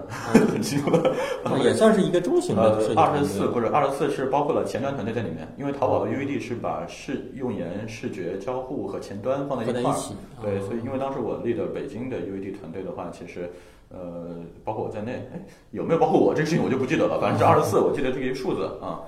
[0.49, 1.11] 很清楚的。
[1.45, 3.03] 啊也算是一个中型的设计呃。
[3.03, 9.97] 二十四不是二十四是包括了前端团队在里面，因为淘宝的 UED 是把视用研、视觉、交互和前端放在一块儿。
[10.41, 13.51] 对，啊所以因为当时我 lead 北京的 UED 团队的话，其实
[13.91, 15.41] 呃，包括我在内，哎，
[15.73, 19.01] 有没有包括我这个事情我就不记得了，反正是二十四，我记得这个数字啊。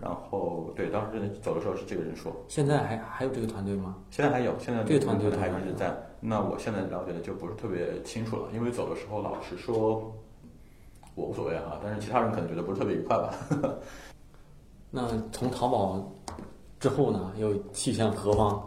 [0.00, 2.32] 然后对，当时走的时候是这个人数。
[2.48, 3.96] 现在还还有这个团队吗？
[4.10, 5.94] 现在还有，现在这个团队还一直在。
[6.20, 10.14] 那我现在了解的就不是特别清楚了，因为走的时候老实说，
[11.14, 13.34] 我无所谓哈，但是其他人可能觉得不是特别愉快吧。
[14.90, 16.12] 那从淘宝
[16.78, 18.62] 之后呢，又去向何方？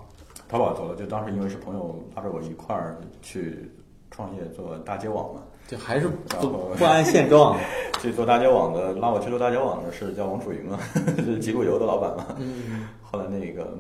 [0.50, 3.72] 淘宝走了，就当时因为是朋友拉着我一块儿去
[4.12, 5.42] 创业做大街网嘛。
[5.66, 7.58] 就还是不不安现状，
[8.02, 10.78] 去做大街网的，拉我去做大街网的是叫王楚云嘛，
[11.24, 12.36] 是极路游的老板嘛。
[12.38, 12.88] 嗯。
[13.02, 13.78] 后来那个，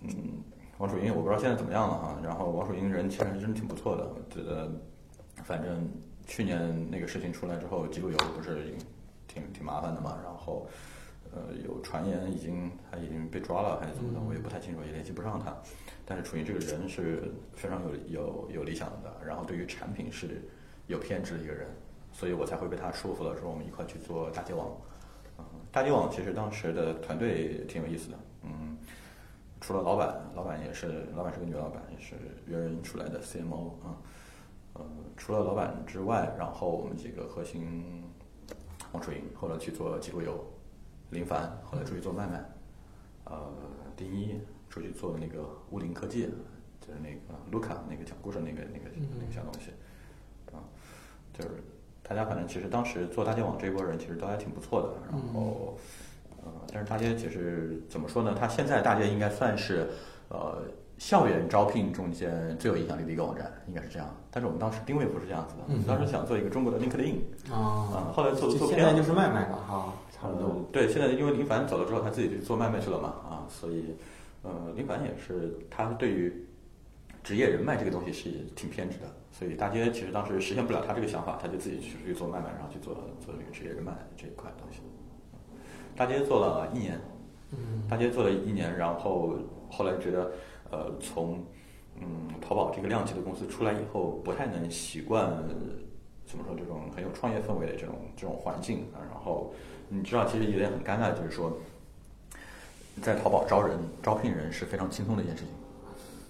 [0.00, 0.10] 嗯，
[0.78, 2.18] 王楚云我不知道现在怎么样了哈。
[2.22, 4.70] 然后王楚云人其实还真挺不错的，我觉得，
[5.44, 5.88] 反正
[6.26, 8.74] 去年那个事情出来之后，极路由不是
[9.26, 10.18] 挺挺麻烦的嘛。
[10.24, 10.66] 然后，
[11.32, 15.56] 呃，有传言已经他已经被抓了还是怎么的，我也不太清楚，也联系不上他。
[16.04, 20.42] 但是楚云这个人是非常有有有理想的，然后对于产品是。
[20.88, 21.66] 有偏执的一个人，
[22.12, 24.68] 所以我才会被他说服了，说我们一块去做大街网。
[25.36, 28.16] 嗯，大街网其实当时的团队挺有意思的。
[28.44, 28.75] 嗯，
[29.66, 32.14] 除了老板，老板也是，老板是个女老板，也是
[32.46, 33.98] 猿人出来的 CMO 啊。
[34.74, 38.04] 呃，除了老板之外，然后我们几个核心，
[38.92, 40.38] 王楚云后来去做极路游，
[41.10, 42.44] 林凡后来出去做麦麦，
[43.24, 43.52] 呃，
[43.96, 44.38] 丁一
[44.70, 46.30] 出去做那个乌林科技，
[46.80, 49.72] 就是那个卢卡那个讲故事那个那个那个小东西。
[50.54, 50.62] 啊，
[51.32, 51.60] 就是
[52.04, 55.78] 大家反正其实当时做大街网这一波人其实都还挺不错的，然后，呃，
[56.76, 58.36] 但是大街其实怎么说呢？
[58.38, 59.88] 他现在大街应该算是
[60.28, 60.58] 呃
[60.98, 64.14] 校园招聘中间最有影响力的一个网站，应该是这样。
[64.30, 67.16] 但是我们当时定位不是这样子的，我们当时想做一个中国的 LinkedIn
[67.50, 70.68] 啊，后来做做现在就是卖卖了哈，差不多。
[70.70, 73.96] 对，现在因为林凡走了之后，他自己去做卖卖去了嘛，啊，所以
[74.42, 76.46] 呃，林凡也是他对于
[77.22, 79.06] 职业人脉这个东西是挺偏执的。
[79.32, 82.92] 所以大街其实当时实现不了他这个想法，他就自己去去做卖卖，然后去做
[83.24, 84.80] 做这个职业人脉这一块东西。
[85.96, 87.00] 大街做了一年，
[87.88, 89.34] 大街做了一年，然后
[89.70, 90.30] 后来觉得，
[90.70, 91.42] 呃，从
[91.98, 95.30] 嗯淘宝这个量级的公司出来以后，不太能习惯
[96.26, 99.00] 怎么说这种很有创业氛围的这种这种环境啊。
[99.10, 99.52] 然后
[99.88, 101.56] 你知道，其实有点很尴尬，就是说，
[103.00, 105.52] 在淘宝招人招聘人是非常轻松的一件事情。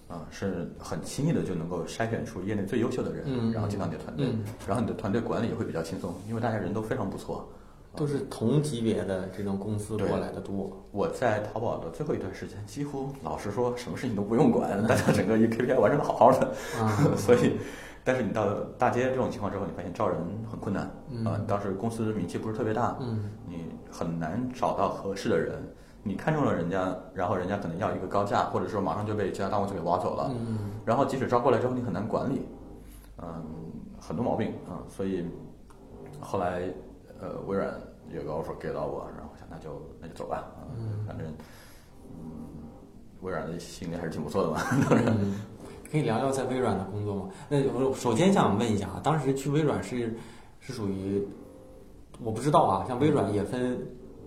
[0.09, 4.29] 啊，是很轻易的就能够筛选出业内最优秀的人，然后进到你的团队，
[4.64, 7.48] 然后你的团队管理也会比较轻松，因为大家人都非常不错，
[7.96, 10.70] 都是同级别的这种公司过来的多。
[10.92, 16.52] 我在淘宝的最后一段时间，几乎老实说，什么事情都不用管， 大家整个一 KPI 完成的好好的，
[17.16, 17.56] 所以，
[18.04, 20.18] 但是你到大街这种情况之后，你发现招人
[20.50, 20.85] 很困难
[21.24, 22.96] 啊，当时公司名气不是特别大，
[23.48, 25.56] 你很难找到合适的人。
[26.02, 30.30] 你看中了人家，然后人家可能要一个高价，或者说马上就被其他大公司给挖走了。
[30.38, 30.70] 嗯。
[30.85, 32.46] 然后即使招过来之后，你很难管理，
[33.20, 33.44] 嗯，
[34.00, 34.78] 很多毛病啊。
[34.88, 35.24] 所以
[36.20, 36.62] 后来
[37.20, 37.68] 呃，微软
[38.10, 40.44] 有个 offer 给到我，然后我想那就那就走吧。
[40.78, 41.04] 嗯。
[41.06, 41.26] 反正
[42.10, 42.18] 嗯，
[43.22, 44.60] 微软的心里还是挺不错的嘛。
[44.88, 45.16] 当然。
[45.90, 47.30] 可以聊聊在微软的工作吗？
[47.48, 50.14] 那我首先想问一下啊，当时去微软是
[50.60, 51.26] 是属于
[52.22, 53.78] 我不知道啊，像微软也分。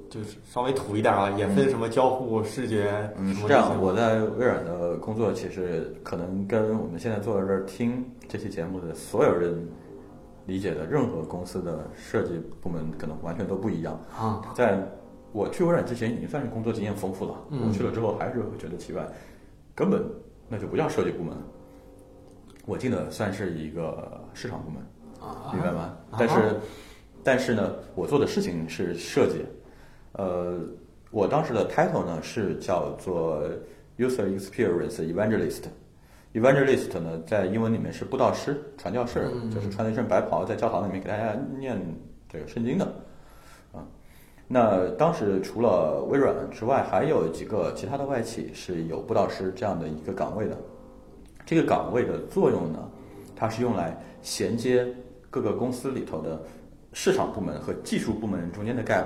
[0.10, 3.14] 就是稍微土一点啊，也分什么交互、视觉。
[3.16, 3.80] 嗯，是这样。
[3.80, 9.56] 我在微软的工作，其实可能跟我们现在坐在这儿听这期节目的所有人
[10.50, 13.94] 理解的任何公司的设计部门，可能完全都不一样。
[14.18, 14.84] 啊，在
[15.32, 17.36] 我去微软之前，已经算是工作经验丰富了。
[17.52, 19.08] 我去了之后，还是会觉得奇怪，
[19.76, 20.04] 根本
[20.50, 21.38] 那就不叫设计部门。
[22.66, 24.84] 我进的算是一个市场部门，
[25.54, 25.96] 明白吗？
[26.18, 26.60] 但是，
[27.24, 29.46] 但是呢，我做的事情是设计。
[30.14, 30.60] 呃，
[31.12, 33.44] 我当时的 title 呢是叫做
[33.98, 35.66] user experience evangelist。
[36.34, 41.80] Evangelist 呢在英文里面是布道师、传教士，就是穿了一身白袍在教堂里面给大家念
[42.28, 42.86] 这个圣经的。
[43.74, 43.86] 啊，
[44.48, 50.58] 那当时除了微软之外，还有几个其他的外企是有布道师这样的一个岗位的。
[51.46, 52.92] 这个岗位的作用呢，
[53.36, 54.88] 它是用来衔接
[55.32, 56.40] 各个公司里头的
[56.94, 59.06] 市场部门和技术部门中间的 gap。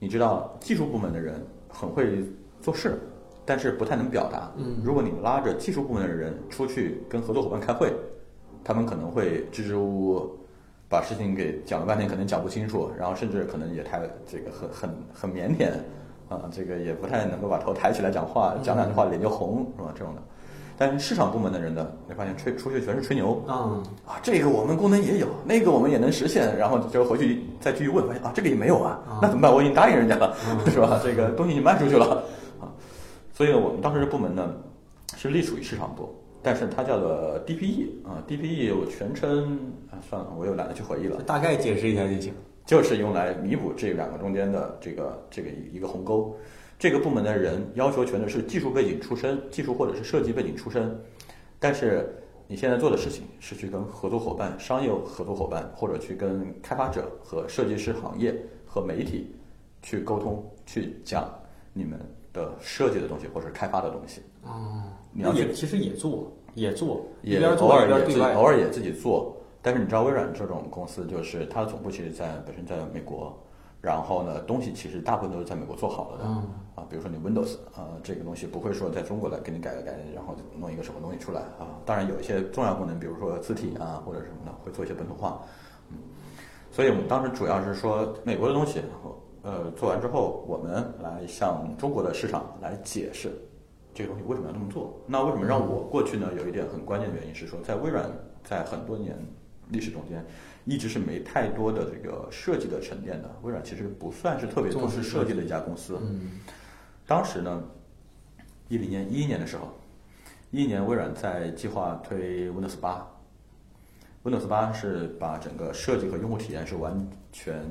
[0.00, 2.24] 你知道技术部门的人很会
[2.60, 2.98] 做事，
[3.44, 4.50] 但是不太能表达。
[4.56, 7.92] 嗯，如果你拉着技术部门的人出去跟合作伙伴开会，
[8.62, 10.38] 他们可能会支支吾吾，
[10.88, 15.70] 把事情给讲了半天，可能讲不清楚，然后甚至可能也太这个很很很腼腆，
[16.28, 19.92] 啊，这个也不太能够把头抬起来讲话，讲两句话脸就红，是吧？
[19.94, 20.22] 这种的。
[20.76, 29.54] 但是市场部门的人呢，你发现吹出去全是吹牛啊啊，这个我们功能也有，那个我们也能实现，然后就回去再继续问，发现啊这个也没有啊，那怎么办？
[29.54, 30.34] 我已经答应人家了，
[30.66, 31.00] 是吧？
[31.04, 32.22] 这个东西已经卖出去了啊，
[33.34, 34.54] 所以我们当时的部门呢
[35.16, 42.32] 是隶属于市场部，但是它叫做 DPE 啊，DPE 我全称啊算了，我又懒得去回忆了，大概解释一下就行。
[42.64, 46.34] 就是用来弥补这两个中间的这个这个一个鸿沟。
[46.78, 50.98] 这个部门的人要求全都是技术背景出身，技术或者是设计背景出身，
[51.58, 52.14] 但是
[52.46, 59.34] 你现在做的事情是去跟合作伙伴、商业合作伙伴，或者去跟开发者和设计师行业和媒体
[59.82, 61.28] 去沟通，去讲
[61.72, 61.98] 你们
[62.34, 64.20] 的设计的东西或者是开发的东西。
[64.42, 68.12] 哦，你要去也其实也做，也做，也做偶尔也自。
[68.12, 73.34] 己偶尔也自己做，但是你知道微软这种公司，就是它的总部其实在本身在美国，
[73.80, 76.24] 然后呢，东西其实大部分都是在美国做好了的。
[76.26, 76.42] 嗯
[76.74, 81.78] 啊，比如说你 Windows 啊、这个东西不会说在中国来给你改个改，然后弄一个什么东西出来啊。
[81.86, 85.40] 当然有一些重要功能，比如说字体啊或者什么的，会做一些本土化。
[85.90, 85.98] 嗯，
[86.72, 88.80] 所以我们当时主要是说美国的东西，
[89.44, 93.30] 呃，做完之后，我们来向中国的市场来解释
[93.92, 94.98] 这个东西为什么要这么做。
[95.06, 96.30] 那为什么让我过去呢？
[96.38, 98.10] 有一点很关键的原因是说，在微软
[98.42, 99.14] 在很多年
[99.68, 100.24] 历史中间，
[100.64, 103.30] 一直是没太多的这个设计的沉淀的。
[103.42, 105.98] 微软其实不算是特别重视设计的一家公司。
[106.00, 106.40] 嗯
[107.06, 107.62] 当时呢，
[108.68, 109.68] 一零年、一一年的时候，
[110.52, 113.06] 一一年微软在计划推 Windows 八。
[114.22, 117.62] Windows 八是把整个设计和用户体验是完全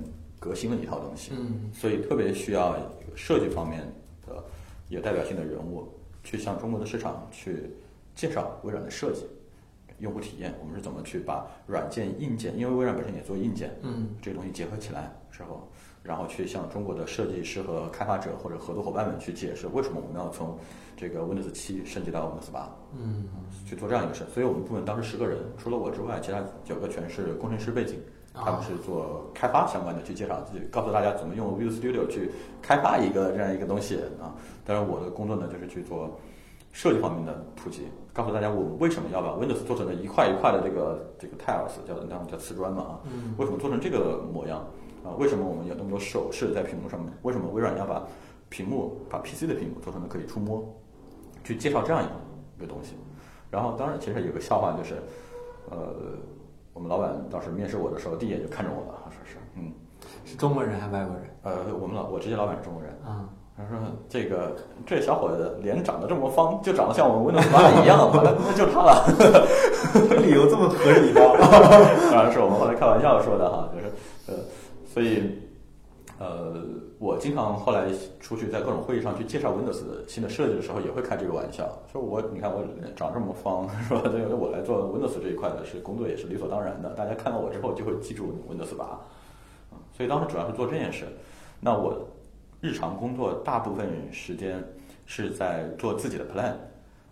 [0.44, 1.72] 革新的一套东西，嗯。
[1.74, 2.76] 所以特别需要
[3.16, 3.82] 设计方面
[4.28, 4.44] 的
[4.90, 5.88] 有代表性的人物
[6.22, 7.72] 去向中国的市场去
[8.14, 9.26] 介绍微软的设计、
[10.00, 14.10] 用户体验，我们是怎么去把软件、硬件，因为微软本身也做硬件，嗯。
[14.22, 15.68] 这个东西结合起来之后，
[16.04, 20.60] 然后去向中国的设计师和开发者或者合作伙伴们去解释为什么我们要从
[20.98, 23.30] 这个 Windows 七升级到 Windows 八，嗯。
[23.66, 24.26] 去做这样一个事。
[24.34, 27.98] 所以我们部门当时十个人，除了我之外，其他九个全是工程师背景，
[28.34, 34.34] 他们是做开发相关的，去介绍自己，告诉大家怎么用 Visual Studio 去开发一个这样一个东西啊。
[34.65, 36.19] 当然，我的工作呢就是去做
[36.72, 44.60] 设计方面的普及，告诉大家我们为什么要把 Windows 做成了一块一块的这个这个 tiles，叫那种叫瓷砖嘛啊，嗯为什么做成这个模样
[45.04, 45.13] 啊？
[45.17, 47.13] 为什么我们有那么多手势在屏幕上面？
[47.22, 48.02] 为什么微软要把
[48.50, 50.63] 屏幕把 PC 的屏幕做成了可以触摸？
[51.43, 52.12] 去介绍这样一个
[52.58, 52.96] 一个东西。
[53.52, 54.96] 然后当然其实有个笑话就是，
[55.69, 55.93] 呃，
[56.74, 59.72] 我们老板当时面试我的时候，第一眼就看着我了，说是嗯，
[60.26, 61.24] 是中国人还是外国人？
[61.44, 63.78] 呃，我们老我直接老板是中国人，啊，他说
[64.10, 64.56] 这个
[64.86, 69.06] 这小伙子脸长得这么方，就长得像我们 Windows 八一样，完了那就他了。
[69.94, 71.22] 这 理由这么合理吗？
[72.12, 73.86] 当然是我们后来开玩笑说的哈，就是
[74.28, 74.34] 呃，
[74.92, 75.40] 所以
[76.18, 76.54] 呃，
[77.04, 77.88] 我经常后来
[78.22, 82.63] 出去在各种会议上去介绍 Windows 的新的设计的时候，也会开这个玩笑，说我你看我
[82.96, 84.04] 长这么方， 是吧？
[84.06, 89.02] 这个我来做 Windows 这一块的是工作也是理所当然的，大家看到我之后就会记住 Windows 八，啊
[89.92, 91.06] 所以当时主要是做这件事。
[91.60, 92.08] 那我
[92.62, 94.63] 日常工作大部分时间
[95.06, 96.54] 是在做自己的 plan。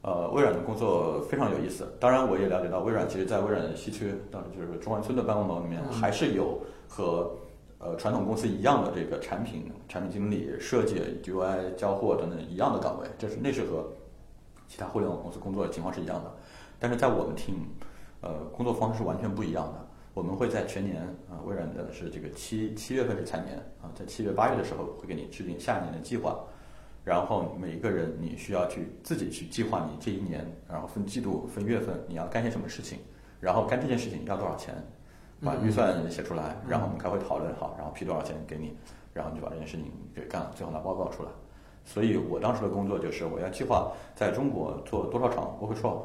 [0.03, 1.85] 呃，微软的工作非常有意思。
[1.99, 7.29] 当然，我也了解到微软其实，在微软西区，当时就是中关村的办公楼里面，还是有和
[7.81, 13.07] 呃传统公司一样的这个产品、产品经理、设计、UI、交货等等一样的岗位。
[13.17, 13.91] 这是那是和
[14.67, 16.31] 其他互联网公司工作的情况是一样的。
[16.79, 17.55] 但是在我们 team，
[18.21, 19.87] 呃，工作方式是完全不一样的。
[20.13, 26.37] 我们会在全年啊、微软的是这个七七月份是财年啊，在七月八月的时候会给你制定下一年的计划。
[27.03, 32.99] 然后每一个人你需要去自己去计划你这一年，然后分季度、分月份你要干些什么事情，
[33.39, 34.75] 然后干这件事情要多少钱，
[35.43, 38.75] 把预算写出来，然后我们开会讨论好，然后批多少钱给你，
[39.13, 41.29] 然后你就把这件事情给干了，最后拿报告出来。
[41.83, 46.01] 所以我当时的工作就是我要计划在中国做多少场 workshop，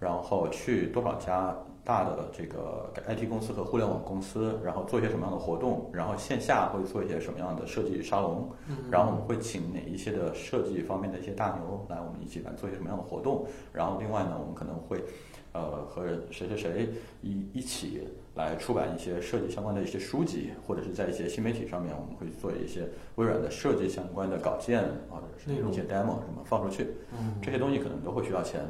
[0.00, 8.50] 然后去多少家大的这个 IT 公司和互联网公司，然后做一些什么样的活动，然后线下会做一些什么样的设计沙龙，
[8.90, 15.04] 然后我们会请哪一些的设计方面的一些大牛来我们一起来做一些什么样的活动，然后另外呢，我们可能会
[15.52, 16.90] 呃和谁谁谁
[17.20, 27.34] 一一起来出版一些设计相关的一些书籍，或者是在一些新媒体上面，我们会做一些微软的设计相关的稿件，或者是一些 demo 什么放出去，嗯。
[27.42, 28.60] 这些东西可能都会需要钱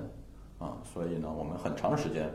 [0.59, 2.29] 啊，所以呢，我们很长的时间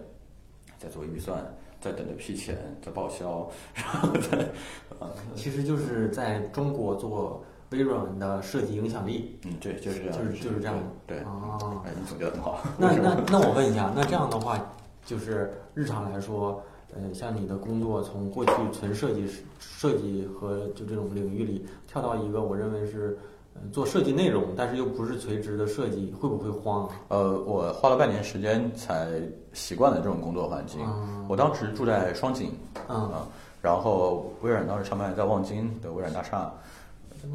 [0.77, 1.37] 在做预算，
[1.81, 4.37] 在等着批钱，在报销，然后在
[4.99, 10.75] 啊，其实就是在中国做微软的设计影响力，嗯，对，就是这样，就是就是这样。
[11.05, 11.81] 对，哦。
[11.85, 12.61] 哎，你总结的很好。
[12.77, 14.57] 那那 那我问一下，那这样的话，
[15.05, 16.63] 就是日常来说，
[16.93, 23.17] 呃，像你的工作从过去纯设计师设计和就这种领域里跳到一个我认为是
[23.53, 26.95] 呃做设计内容，但是又不是垂直的设计，会不会慌啊？
[27.09, 29.21] 呃，我花了半年时间才
[29.53, 30.79] 习惯了这种工作环境。
[30.81, 32.51] 嗯我当时住在双井
[32.87, 33.27] 嗯，啊，
[33.61, 36.49] 然后微软当时上班在望京的微软大厦，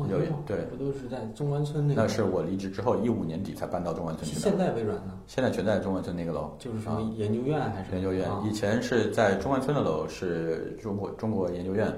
[0.08, 0.64] 有一对。
[0.70, 2.02] 不都是在中关村那个？
[2.02, 4.40] 那是我离职之后一五年底才搬到中关村去的。
[4.40, 7.92] 现在微软呢，现在全在中关村那个楼，就是什么研究院还是？
[7.92, 8.30] 研究院。
[8.30, 8.42] 啊。
[8.44, 11.92] 以前是在中关村的楼是中国中国研究院，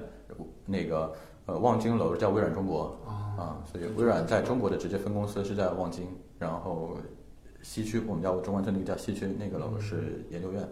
[0.67, 1.13] 那个
[1.47, 2.97] 呃望京楼叫微软中国。
[3.07, 3.13] 啊。
[3.37, 6.07] 啊，所以微软在中国的直接分公司是在望京，
[6.39, 6.97] 然后
[7.63, 10.63] 西区我们叫中关村那个叫西区那个楼是研究院，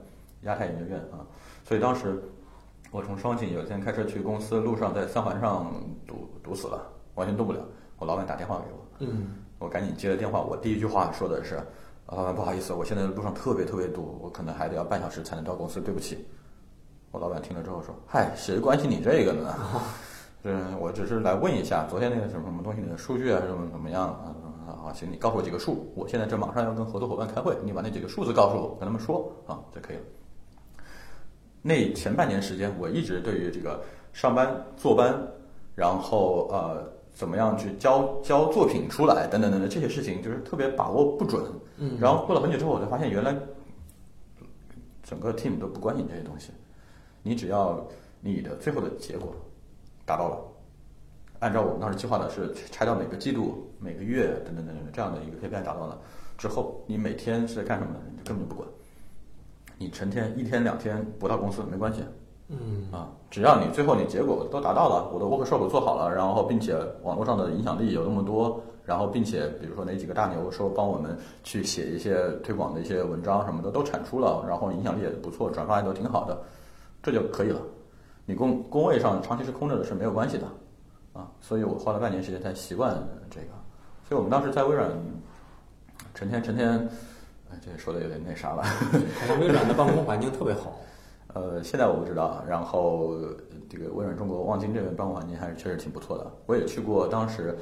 [0.43, 1.27] 亚太研究院啊，
[1.65, 2.23] 所以当时
[2.93, 5.75] 我从双井有一天开车去公司，路上在三环上
[6.07, 7.61] 堵堵死了，完全动不了，
[7.99, 8.79] 我老板打电话给我。
[9.01, 11.55] 嗯我赶紧接了电话，我第一句话说的是
[12.07, 16.27] ：“啊老板，不好意思，我现在路上特别特别堵，我可能还得要半小时才能到公司，对不起。”
[17.13, 19.55] 我老板听了之后说：“嗨，谁关心你这个呢？
[20.45, 24.35] 嗯，我只是来问一下，昨天那个什么什么东西的数据啊，什么怎么样啊？
[24.67, 30.03] 啊，行，你告诉我几个数，我现在这马上要跟合作伙伴开会，你把那几个数字告诉我，跟他们说啊就可以了。”
[31.63, 33.81] 那前半年时间，我一直对于这个
[34.13, 35.17] 上班坐班，
[35.77, 36.83] 然后呃
[37.13, 41.45] 怎么样去交交作品出来等等等等这些事情，就是特别把握不准。
[41.77, 43.37] 嗯然后过了很久之后，我才发现原来
[45.03, 46.51] 整个 team 都不关心这些东西，
[47.23, 47.87] 你只要
[48.21, 49.35] 你的最后的结果
[50.07, 50.39] 达到了，
[51.41, 56.01] 按照我们当时计划的是拆到每个季度、每个月等等等等这样的一个 KPI 达到了
[56.39, 58.01] 之后，你每天是在干什么的？
[58.11, 58.69] 你根本就不管。
[59.79, 62.03] 你成天一天两天不到公司没关系
[62.49, 76.39] 嗯啊，只要你最后你结果都达到了，我的 workshop 做好了，然后并且网络上的影响力有那么多，然后并且比如说哪几个大牛说帮我们去写一些推广的一些文章什么的都产出了，然后影响力也不错，转发也都挺好的，
[77.03, 77.61] 这就可以了。
[78.27, 80.47] 你工工位上长期是空着的是没有关系的
[81.15, 82.93] 啊，所以我花了半年时间才习惯
[83.31, 83.47] 这个。
[84.07, 84.91] 所以我们当时在微软
[86.15, 86.89] 成天成天，
[87.51, 88.63] 哎，这说的有点那啥了。
[89.41, 90.77] 微软的办公环境特别好。
[91.35, 92.43] 呃，现在我不知道。
[92.47, 93.15] 然后
[93.69, 96.31] 这个微软中国望京这边办公环境还是确实挺不错的。
[96.47, 97.57] 我也去过，当时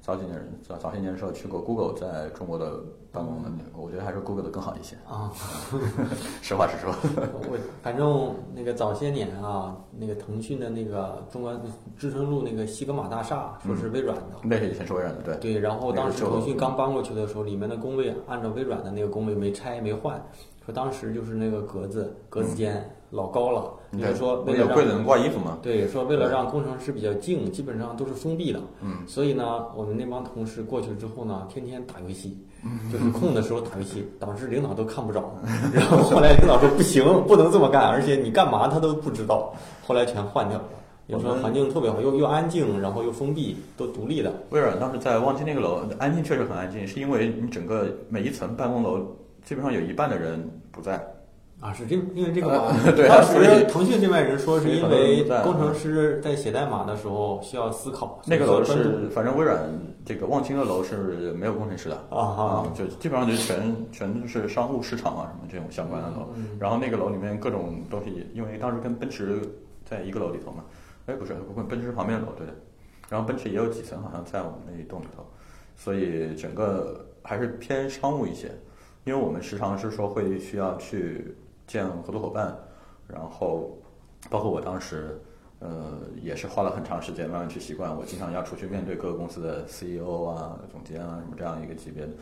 [0.00, 4.94] 早几年早早些年的时候去过 Google 在中国的办公的，我觉得还是 Google 的更好一些。
[5.08, 5.32] 啊，
[6.40, 6.94] 实话实说。
[7.50, 11.60] 我反正那个早些年啊，那个腾讯的那个中关
[11.98, 14.36] 知春路那个西格玛大厦，说是微软的。
[14.44, 15.36] 那是以前是微软的，对。
[15.38, 20.24] 对，然后当时腾讯刚搬过去的时候，里面的工位按照微软的那个工位没拆没换，
[20.64, 25.58] 说当时就是那个格子格子间老高了，你是说不为了柜子能挂衣服吗？
[25.62, 28.60] 对，说为了让工程师比较静，基本上都是封闭的。
[28.82, 35.32] 嗯，所以呢，我们那帮同事过去了之后呢，天天打游戏，嗯 就是空的时候打游戏，导致领导都看不着。
[35.72, 39.54] 然后后来领导说不行，不能这么干，而且你干嘛他都不知道。
[39.86, 40.64] 后来全换掉了。
[41.08, 44.32] 我说环境特别好，又又安静，然后又封闭，都独立的。
[44.50, 48.98] 微软当时在望京那个楼，安静确实很安静，是因为你整个每一层办公楼
[49.44, 51.00] 基本上有一半的人不在。
[51.58, 52.72] 啊，是这因为这个吗？
[52.94, 59.58] 对当所以时腾讯这边人说是因为工程师在写代码的时候需要思考，那个楼是，反正微软
[60.04, 66.28] 这个望京的楼是没有工程师的啊哈就基本上就全全都是商务市场啊什么这种相关的楼。
[66.36, 69.40] 嗯然后那个楼里面各种东西，因为当时跟奔驰
[69.84, 70.62] 在一个楼里头嘛，
[71.06, 72.52] 哎不是，跟奔驰旁边的楼对的。
[73.08, 75.24] 然后奔驰也有几层，好像在我们那一栋里头，
[75.74, 78.50] 所以整个还是偏商务一些。
[79.04, 81.32] 因为我们时常是说会需要去
[81.66, 82.56] 见合作伙伴，
[83.06, 83.76] 然后
[84.30, 85.20] 包括我当时，
[85.58, 87.96] 呃，也是花了很长时间慢慢去习惯。
[87.96, 92.12] 我经常要出去面对各个公司的 CEO 啊、总监啊什么这样一个级别的，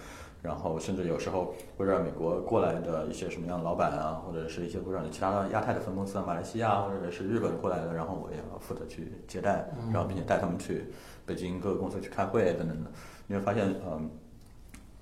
[0.40, 10.86] 然后甚至有时候会让美国过来的一些什么样的老板啊，或者是一些微软的其他的亚太的分公司啊，马来西亚或者是日本过来的，然后我也要负责去接待，然后并且带他们去
[11.26, 12.90] 北京各个公司去开会等等的。
[13.26, 14.08] 你会发现，嗯，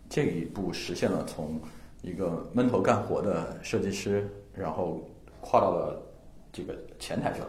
[0.08, 1.60] 这一步实现了从
[2.02, 5.00] 一个闷头干活的设计师，然后
[5.40, 6.00] 跨到了
[6.52, 7.46] 这个前台去了。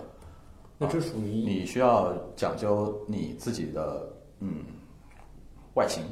[0.77, 4.07] 那这属于你需要讲究你自己的
[4.39, 4.63] 嗯
[5.75, 6.03] 外形，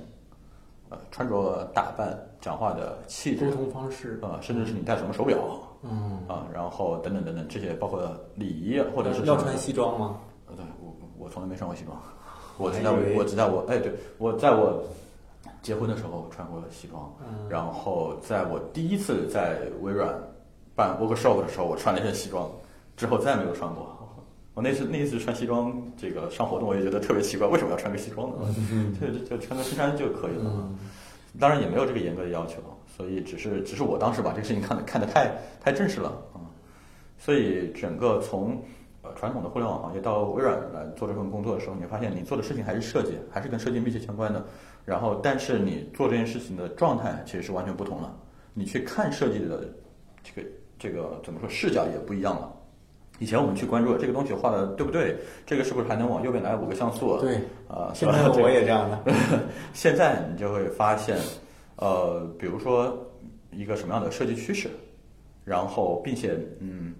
[0.90, 4.20] 呃穿着打扮、讲话的气质沟，通方式。
[4.22, 5.38] 呃，甚至是你戴什么手表
[5.84, 8.02] 嗯，啊，然后等等等等这些，包括
[8.36, 10.20] 礼仪或者是要穿西装吗？
[10.48, 11.98] 呃，对我我从来没穿过西装，
[12.58, 14.84] 我我只在我我只在我哎对我在我
[15.62, 20.14] 结婚的时候穿过西装，嗯然后在我第一次在微软
[20.76, 22.50] 办 workshop 的时候，我穿了一身西装，
[22.98, 23.98] 之后再也没有穿过。
[24.54, 28.56] 我那次那一次穿西装这个上活动，我也觉得特别奇怪，为什么要穿个西装呢？
[29.00, 30.44] 就就就穿个衬衫就可以了。
[30.46, 30.78] 嗯
[31.40, 32.58] 当然也没有这个严格的要求，
[32.98, 35.32] 所以只是只是我当时把这个事情看得看得太
[35.62, 36.44] 太正式了啊、
[37.18, 38.62] 所以整个从
[39.02, 44.46] 呃传统的互联网行业到微软来做这份工作的时候，你会发现你做的事情还是设计，还是跟设计密切相关的。
[44.86, 48.16] 然后，但是你做这件事情的状态其实是完全不同了。
[48.54, 49.64] 你去看设计的
[50.24, 52.52] 这个这个怎么说视角也不一样了。
[53.20, 55.16] 以前我们去关注这个东西画的对不对，
[55.46, 57.20] 这个是不是还能往右边来五个像素？
[57.22, 57.36] 对，
[57.68, 59.00] 啊，现在我也这样的。
[59.74, 61.16] 现在你就会发现，
[61.76, 62.98] 呃，比如说
[63.52, 64.72] 一个什么样的设计趋势，
[65.46, 66.96] 然后并且嗯，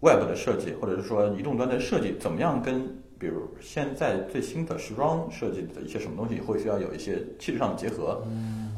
[0.00, 2.84] 外部的设计或者是说移动端的设计怎么样跟
[3.20, 8.22] 比如现在最新的时装设计的一些什么东西，会需要有一些气质上的结合，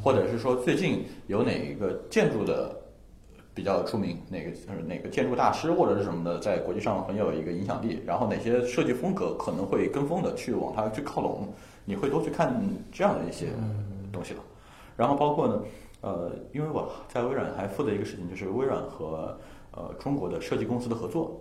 [0.03, 2.75] 或者是说最近有哪一个建筑的
[3.53, 11.47] 比较出名，哪个呃哪个建筑大师或者是什么的，在国际上很有一个影响力，然后哪些设计风格可能会跟风的去往它去靠拢，
[11.85, 12.53] 你会多去看
[12.91, 13.47] 这样的一些
[14.11, 14.41] 东西了。
[14.97, 15.61] 然后包括呢，
[16.01, 19.39] 呃，因为我在微软还负责一个事情，就是微软和
[19.71, 21.39] 呃中国的设计公司的合作。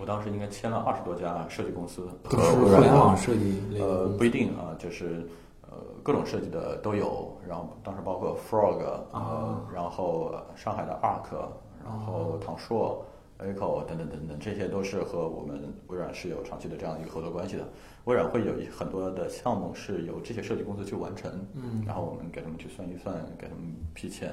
[0.00, 5.26] 我当时应该签了二十多家设计公司都是互联网设计类呃，不一定啊，就是
[5.62, 8.78] 呃各种设计的都有，然后当时包括 Frog，
[9.12, 11.36] 呃，啊然后上海的 Arc，
[11.84, 13.04] 然后唐硕、
[13.38, 17.68] Echo 等等等等，这些都是和我们微软是有长期的这样一个合作关系的。
[18.04, 24.30] 微软会有一很多的项目是由这些设计公司去完成，嗯然后我们给他们去算预算，给他们批钱，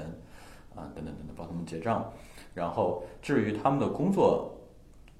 [0.76, 2.10] 啊，等等等等，帮他们结账。
[2.54, 4.50] 然后至于他们的工作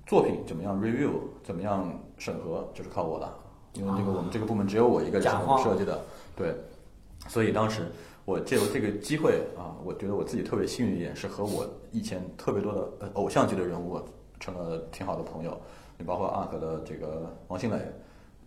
[0.06, 1.12] 作品怎么样 review，
[1.44, 3.36] 怎么样审核，就是靠我了。
[3.74, 5.34] 因为这个我们这个部门只有我一个人
[5.64, 6.00] 设计的，
[6.36, 6.56] 对，
[7.28, 7.88] 所以当时
[8.24, 14.00] 我借由这个机会啊，我觉得我自己特别幸运一点，是和我以前特别多的呃偶像级的人物
[14.40, 15.60] 成了挺好的朋友。
[15.98, 17.78] 你包括 ARK 的这个王新磊、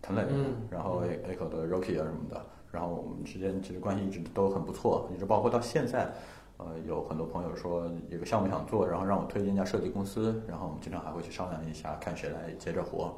[0.01, 2.41] 滕磊，嗯然后 A Echo 的 Rocky 啊什么的，
[2.71, 6.11] 然后我们之间其实关系一直都很不错，一直包括到现在。
[6.59, 13.17] 呃，有很多朋友说有个项目想做，然后让我推荐一家设计公司，然后我们经常还会去商量一下，看谁来接这活，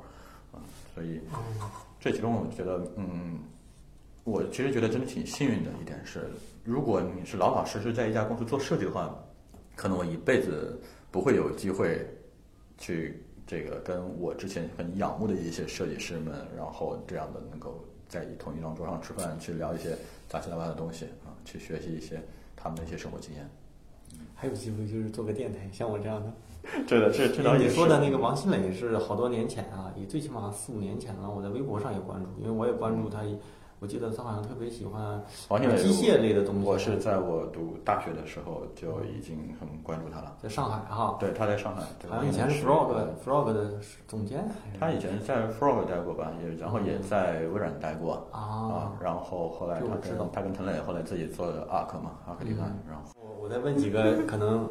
[0.52, 0.62] 啊、
[0.94, 1.20] 所以
[2.00, 3.40] 这其中我觉得，嗯，
[4.24, 6.30] 我其实觉得真的挺幸运的一点是，
[6.64, 9.12] 如果你是老老实实在一家公司做设计的话，
[9.76, 10.80] 可能我一辈子
[11.10, 12.08] 不会有机会
[12.78, 19.98] 去这个跟我之前很仰慕的一些设计师们，然后这样的能够在同一张桌上吃饭，去聊一些
[20.30, 22.22] 杂七杂八的东西啊，去学习一些
[22.62, 23.50] 他们的一些生活经验。
[24.36, 26.34] 还有机会就是做个电台，像我这样的。
[26.88, 31.30] 对的，这这倒也是你说的那个王新磊是好多年前啊，也最起码四五年前了。
[31.30, 33.24] 我在微博上也关注，因为我也关注他。
[33.82, 35.20] 我记得他好像特别喜欢
[35.76, 36.68] 机械类的东西。
[36.68, 40.38] 我是在我读大学的时候就已经很关注他了。
[40.40, 42.94] 在上海哈，对，他在上海，对好像以前是 Frog
[43.26, 43.72] Frog 的
[44.08, 44.48] 总监
[44.80, 48.94] 他以前在 Frog 待过吧，也然后也在微软待过啊。
[49.02, 54.70] 然后后来他知道跟他跟滕磊后来自己做的 Arc 嘛，Arc 理论，然后我我再问几个可能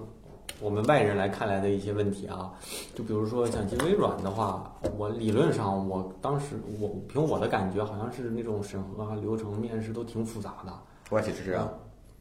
[0.60, 2.52] 我们外人来看来的一些问题啊，
[2.94, 10.72] 就比如说想进微软的话，我理论上我当时我凭我的感觉，好像是那种审核啊、流程、面试都挺复杂的。
[11.10, 11.68] 外企是这样。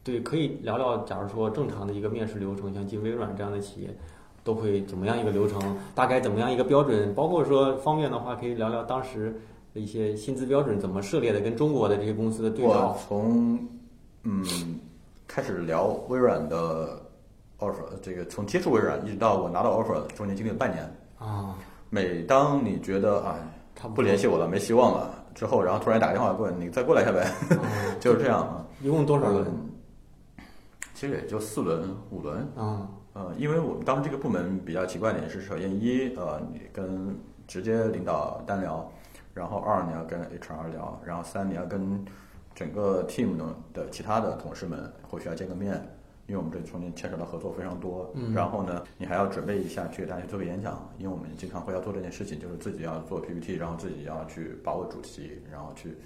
[0.02, 3.94] 对，可以聊聊，假如说正常的一个面试流程，像进微软这样的企业，
[4.42, 5.60] 都会怎么样一个流程？
[5.94, 7.14] 大概怎么样一个标准？
[7.14, 9.38] 包括说方便的话，可以聊聊当时
[9.74, 12.98] 的一些薪资标准怎么设列的，跟中国的这些公司的对我照。
[13.06, 13.58] 从
[14.22, 14.44] 嗯
[15.28, 16.99] 开始聊微软的
[17.60, 20.84] offer，这个从接触微软一直到我拿到 offer，中间经历了半年。
[21.18, 21.54] 啊，
[21.88, 23.34] 每当你觉得哎
[23.74, 27.30] 他不联系我了，没希望了之后，然后突然打个电话过来，你再过来一下呗，
[28.00, 28.66] 就是这样啊。
[28.82, 29.44] 一共多少轮？
[29.46, 29.66] 嗯
[30.92, 32.46] 其实也就四轮、五轮。
[32.54, 38.86] 啊，呃，因为我们当时这个部门比较奇怪的点是，首先一呃，你跟直接领导单聊，
[39.32, 42.04] 然后二你要跟 HR 聊，然后三你要跟
[42.54, 45.82] 整个 team 的的其他的同事们或许要见个面，
[46.30, 48.08] 因为我们这中间牵扯到合作非常多。
[48.14, 55.96] 嗯然后呢，你还要准备一下去给大家做个演讲，因为我们经常会要做这件事情，就是自己要做 PPT，然后自己要去把握主题，然后去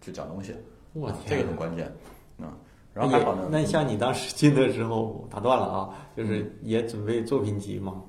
[0.00, 0.54] 去讲东西。
[0.94, 1.92] 我啊这个很关键。
[2.38, 2.50] 嗯，
[2.94, 3.46] 然后还好呢。
[3.50, 8.02] 那像你当时进的时候，打断了啊，就是也准备作品集吗？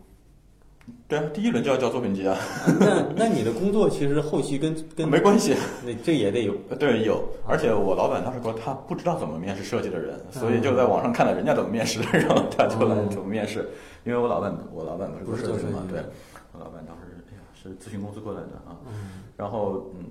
[1.08, 2.36] 对啊，第一轮就要交作品集啊，
[2.80, 5.56] 那那你的工作其实后期跟 跟没关系。
[5.86, 6.54] 那这也得有。
[6.80, 13.68] 对，有，而且我老板当时说他不知道怎么面试设计的人，所以就在网上看了人家怎么面试，然后他就来怎么面试。
[14.04, 16.00] 因为我老板，我老板不是做设计嘛，对，
[16.54, 18.78] 我老板当时哎呀是咨询公司过来的啊，
[19.38, 20.06] 然后嗯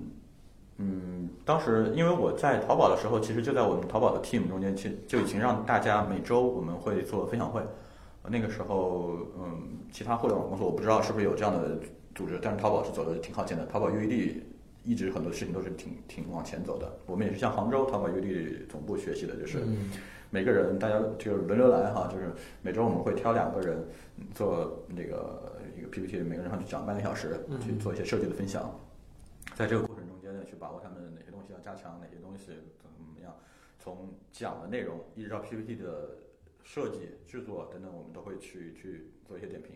[0.77, 7.61] 嗯，当时因为我在淘宝的时候，其实就在我们淘宝的 team 中间，其实就已经让大家每周我们会做分享会。
[8.25, 11.77] 呃那个时候，嗯，其他互联网公司我不知道是不是有这样的
[12.15, 13.65] 组织，但是淘宝是走的挺靠前的。
[13.67, 14.41] 淘宝 UED
[14.83, 16.91] 一直很多事情都是挺挺往前走的。
[17.05, 19.91] 我们也是向杭州淘宝 UED 总部学习的，就是嗯
[20.31, 23.77] 每个人大家就是轮流来哈，就是每周我们会挑两个人
[24.17, 28.73] 嗯做那个一个 PPT，每个人上去讲半个小时，去做一些设计的分享。
[29.53, 32.47] 在这个过程中间呢，去把握他们哪些东西要加强，哪些东西
[32.81, 33.33] 怎么怎么样，
[33.79, 36.17] 从讲的内容一直到 PPT 的
[36.65, 36.97] 设计、
[37.27, 39.71] 制作等等，我们都会去去做一些点评。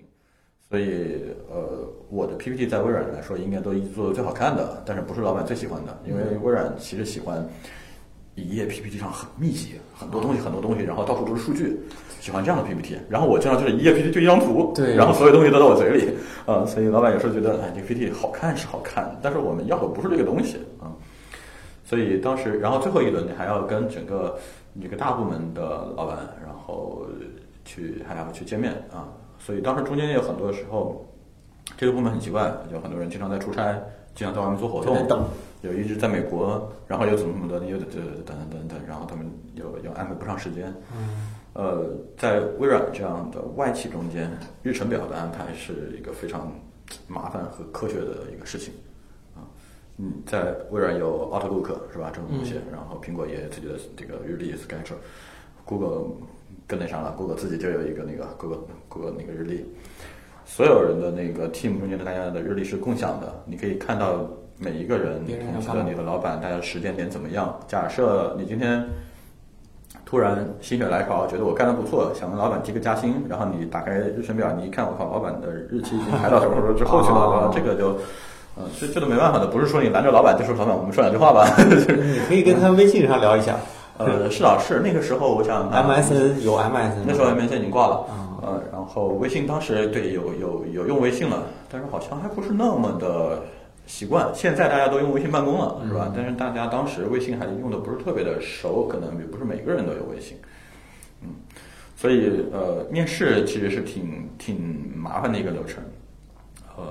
[0.68, 7.48] 所以，呃，我的 PPT 在微软来说，应该都一直做的最好看的，但是不是老板最喜欢的，因为微软其实喜欢
[8.36, 11.80] 一页 PPT 上很密集，很多东西，很多东西，然后到处都是数据，
[12.20, 12.98] 喜欢这样的 PPT。
[13.10, 14.94] 然后我经常就是一页 PPT 就一张图，对。
[14.98, 16.14] 然后所有东西都在我嘴里，
[16.46, 20.94] 啊、所以老板有时候觉得，哎，这个 PPT 好看是好看，但是我们要的不是这个东西啊、
[21.84, 24.38] 所以当时，然后最后一轮你还要跟整个
[24.80, 26.39] 这个大部门的老板，然
[26.70, 27.08] 后
[27.66, 29.10] 去还要去见面啊，
[29.40, 31.06] 所以当时中间也有很多时候，
[31.78, 33.74] 这个部门很奇怪，有很多人经常在出差，
[34.16, 35.24] 经常在外面做活动，等，
[35.62, 37.90] 有一直在美国，然后又怎么怎么的，又等
[38.26, 40.74] 等等等，然后他们又又安排不上时间。
[40.96, 44.32] 嗯，呃，在微软这样的外企中间，
[44.64, 46.52] 日程表的安排是一个非常
[47.08, 48.74] 麻烦和科学的一个事情
[49.36, 49.46] 啊。
[49.98, 52.10] 嗯，在微软有 Outlook 是吧？
[52.14, 56.16] 这种东西，然后苹果也有自己的这个日历 Schedule，Google
[56.68, 59.66] 跟得上了，Google 自己就有一个那个 Google Google 那个日历，
[60.46, 64.28] 所有人的那个 team 中间的大家的日历是共享的，你可以看到
[64.58, 67.60] 每一个人你同时的你的老板，大家时间点怎么样？
[67.68, 68.86] 假设你今天
[70.06, 77.98] 突然心血来潮，觉得我干得不错，想跟老板提个加薪，然后你打开日程表，你一看，我靠，老板的日期已经排到什么时候之后去了，这个就，
[78.58, 81.48] 嗯，这这都没办法的，不是说你拦着老板就说老板，我们说两句话吧。
[81.58, 83.56] 你可以跟他微信上聊一下
[84.00, 93.44] 呃，是老是那个时候，我想啊，MSN 有 MSN，那时候 MSN 已经挂了，啊呃，然后微信当时对有有有用微信了，但是好像还不是那么的
[93.86, 94.30] 习惯。
[94.34, 96.12] 现在大家都用微信办公了，是吧？
[96.16, 100.38] 但是大家当时微信还用的不是特别的熟，可能也不是每个人都有微信，
[101.22, 101.28] 嗯，
[101.98, 105.84] 所以呃，面试其实是挺挺麻烦的一个流程，
[106.78, 106.86] 呃，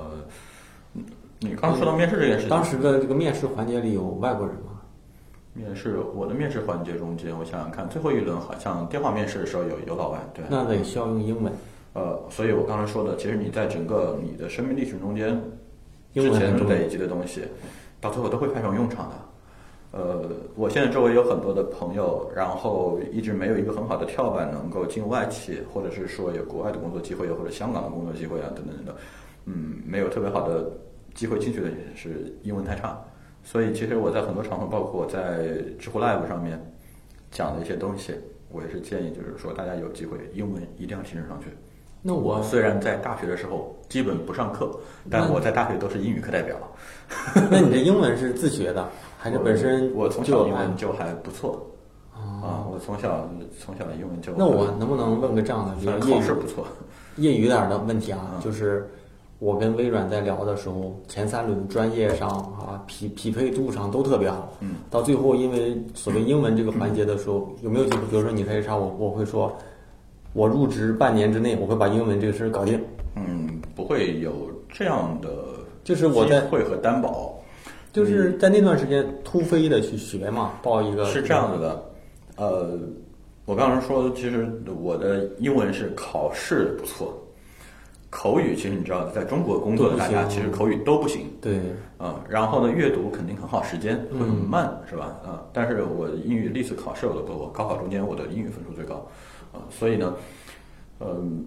[0.94, 1.02] 嗯
[1.40, 4.72] 你刚刚说到面试这件事情，当时的这个面试环节里有外国人吗？
[5.59, 11.52] 面试我的面试环节中间，我想想看，最后一轮好像电话面试的时候有有老外，对，那得需要用英文，
[11.94, 15.42] 呃，所以我刚才说的，其实你在整个你的生命历程中间，
[16.14, 17.42] 之前累积的东西，
[18.00, 19.16] 到最后都会派上用场的。
[19.90, 28.94] 呃，我现在周围有很多的朋友，然后一直没有一个很好的跳板能够进外企，或者是说有国外的工作机会，或者香港的工作机会啊，等等等等。
[29.46, 30.70] 嗯，没有特别好的
[31.14, 33.02] 机会进去的也是英文太差。
[33.51, 35.38] 所以其实我在很多场合，包括在
[35.78, 36.61] 知乎 Live 上面
[37.30, 38.12] 讲的一些东西，
[38.51, 41.46] 我也是建议，就是说大家有机会英文一定要提升上去。
[42.03, 44.78] 那我虽然在大学的时候基本不上课，
[45.11, 46.59] 但我在大学都是英语课代表。
[47.51, 48.86] 那你这英文是自学的，
[49.16, 51.66] 还是本身我从小英文就还不错
[52.12, 53.26] 啊，我从小
[53.59, 56.66] 从小英文就那我能不能问个这样的，比如算业余考试不错，
[57.16, 58.32] 业余点儿的问题啊？
[58.34, 58.86] 嗯就是
[59.39, 68.03] 我跟微软在聊的时候，前三轮专业上啊匹匹配度上都特别好，嗯，到最后因为所谓英文这个环节的时候，有没有机会？
[68.11, 69.57] 比如说你是 HR，我我会说，
[70.32, 72.82] 我入职半年之内，我会把英文这个事儿搞定。
[73.14, 75.28] 嗯，不会有这样的
[75.84, 77.34] 就是我在机会和担保。
[77.91, 81.82] 就是在那段时间突飞的去学嘛，报一个是这样子的，
[82.36, 82.78] 呃，
[83.47, 84.47] 我刚刚说，其实
[84.80, 87.16] 我的英文是考试不错，
[88.11, 91.26] 口语其实你知道，在中国工作的大家其实口语都不行。
[91.40, 91.61] 对，
[91.98, 95.16] 啊、然后呢，阅读肯定很耗时间，会很慢，是吧？
[95.24, 99.06] 啊、但是我英语历次考试我都过，我高考中间我的英语分数最高，
[99.52, 100.14] 啊、所以呢，
[101.00, 101.44] 嗯、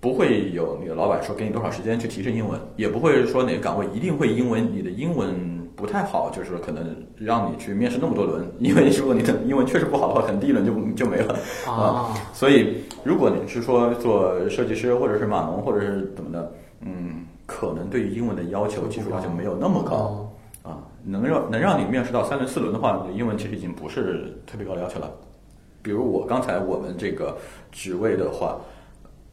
[0.00, 11.34] 不会有你的老板说给你多少时间去提升英文，也不会说哪个岗位一定会因为你的英文不太好，就是可能让你去面试那么多轮，因为如果你的 英文确实不好的话，可能第一轮就 就没了
[11.66, 16.52] 啊所以，如果你是说做设计师，或者是码农，或者是怎么的，
[16.82, 20.28] 嗯，可能对于英文的要求、技术要求没有那么高哦
[20.70, 20.78] 啊。
[21.02, 25.10] 能让能让你面试到三轮、四轮的话，你的英文其实已经不是特别高的要求了。
[25.82, 27.36] 比如我刚才我们这个
[27.72, 28.60] 职位的话，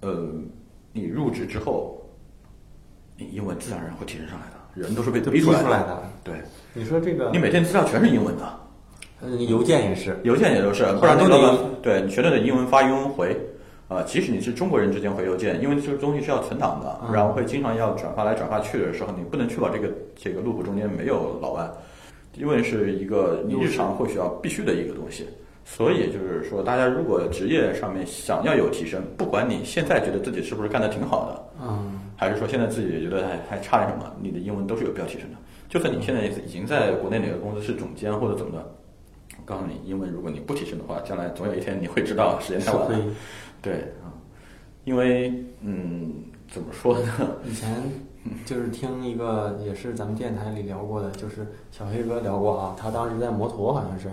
[0.01, 0.29] 呃，
[0.93, 2.01] 你入职之后，
[3.17, 6.03] 你英文自然而然会提升上来的，人都是被逼出来的。
[6.23, 6.35] 对，
[6.73, 8.43] 你说这个你，每天资料全是英文的。
[9.21, 13.35] 嗯，邮件也是，邮件也都是，不然都个对你全都得英文发英文回，
[13.87, 21.67] 啊、即使你是中国人之间回邮件，因为这个东西是要存档的，嗯然后会经常要转发来转发去的时候，你不能确保这个这个 loop 中间没有老外，
[22.35, 25.27] 因为是一个你日常或许要必须的一个东西。
[25.69, 35.37] 所以就是说，大家如果职业上面想要有提升，不管你现在觉得自己是不是干得挺好的，嗯，还是说现在自己也觉得还还差点什么，你的英文都是有必要提升的。
[35.69, 38.75] 就算你现在已经在国内哪个公司是总监或者怎么的，
[39.37, 42.99] 我告诉你，英文如果你不提升的话，将来总有一天你会知道时间太晚了。。
[43.61, 44.09] 对啊，
[44.85, 46.13] 因为嗯，
[46.49, 47.11] 怎么说呢？
[47.45, 47.83] 以前
[48.45, 54.09] 就是听一个也是咱们电台里聊过的，就是小黑哥聊过啊，他当时在摩托好像是，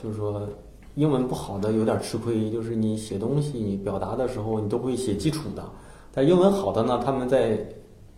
[0.00, 0.48] 就是说
[0.94, 5.64] 英文不好的有点吃亏，就是你写东西你表达的时候你都会写基础的，
[6.14, 7.58] 但英文好的呢，他们在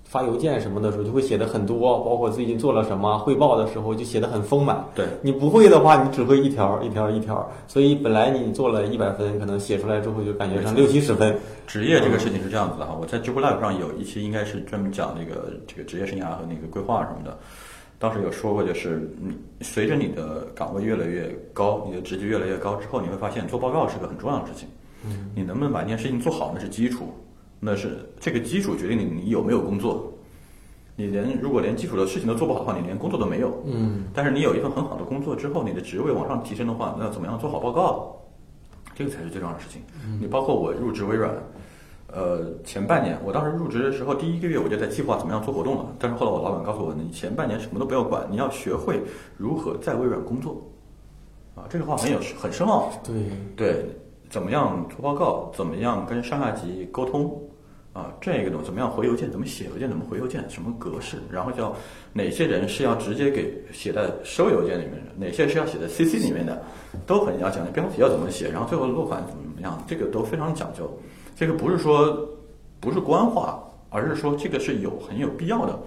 [0.05, 4.85] 发邮件什么的时候，就会写的很多，包括最近做了什么，汇报的时候就写的很丰满。
[4.95, 11.35] 对，你不会的话，你只会一条一条一条，所以本来你做了一百分，可能写出来之后就感觉上六七十分。
[11.67, 17.37] 职业这个事情是这样子的哈，我在知乎 Live 上有一期应该是专门讲那个这个职业生涯和那个规划什么的，
[17.99, 24.69] 当时有说过，就是你随着你的岗位越来越高，你的职级越来越高之后，你会发现做报告是个很重要的事情。
[25.07, 27.09] 嗯，你能不能把一件事情做好，那是基础。
[27.61, 30.11] 那是这个基础决定你你有没有工作。
[30.97, 33.53] 你连如果连基础的事情都做不好的话，你连工作都没有。
[33.67, 34.05] 嗯。
[34.15, 38.17] 但是你有一份很好的工作之后，你的职位往上提升的话，那怎么样做好报告？
[38.95, 39.83] 这个才是最重要的事情。
[40.21, 41.35] 你包括我入职微软，
[42.07, 45.87] 呃，前半年我当时入职的时候，第一个月我就在计划怎么样做活动了。
[45.99, 49.03] 但是后来我老板告诉我，你前半年什么都不要管，你要学会
[49.37, 50.63] 如何在微软工作。
[51.57, 52.93] 啊，这个话很有很深奥。
[53.03, 53.15] 对
[53.57, 53.87] 对，
[54.35, 55.49] 怎么样做报告？
[55.55, 57.41] 怎么样跟上下级沟通？
[57.93, 59.30] 啊，这个东怎么样回邮件？
[59.30, 59.89] 怎么写邮件？
[59.89, 60.45] 怎么回邮件？
[60.51, 61.18] 什么格式？
[61.30, 61.72] 然后叫
[62.12, 65.12] 哪些人是要直接给写在收邮件里面的？
[65.16, 66.61] 哪些是要写在 CC 里面的？
[67.07, 67.70] 都很要讲的。
[67.70, 68.51] 标题要怎么写？
[68.51, 69.80] 然后最后落款怎么怎么样？
[69.87, 70.93] 这个都非常讲究。
[71.37, 72.28] 这个不是说
[72.80, 75.78] 不是官话，而是说这个是有很有必要的。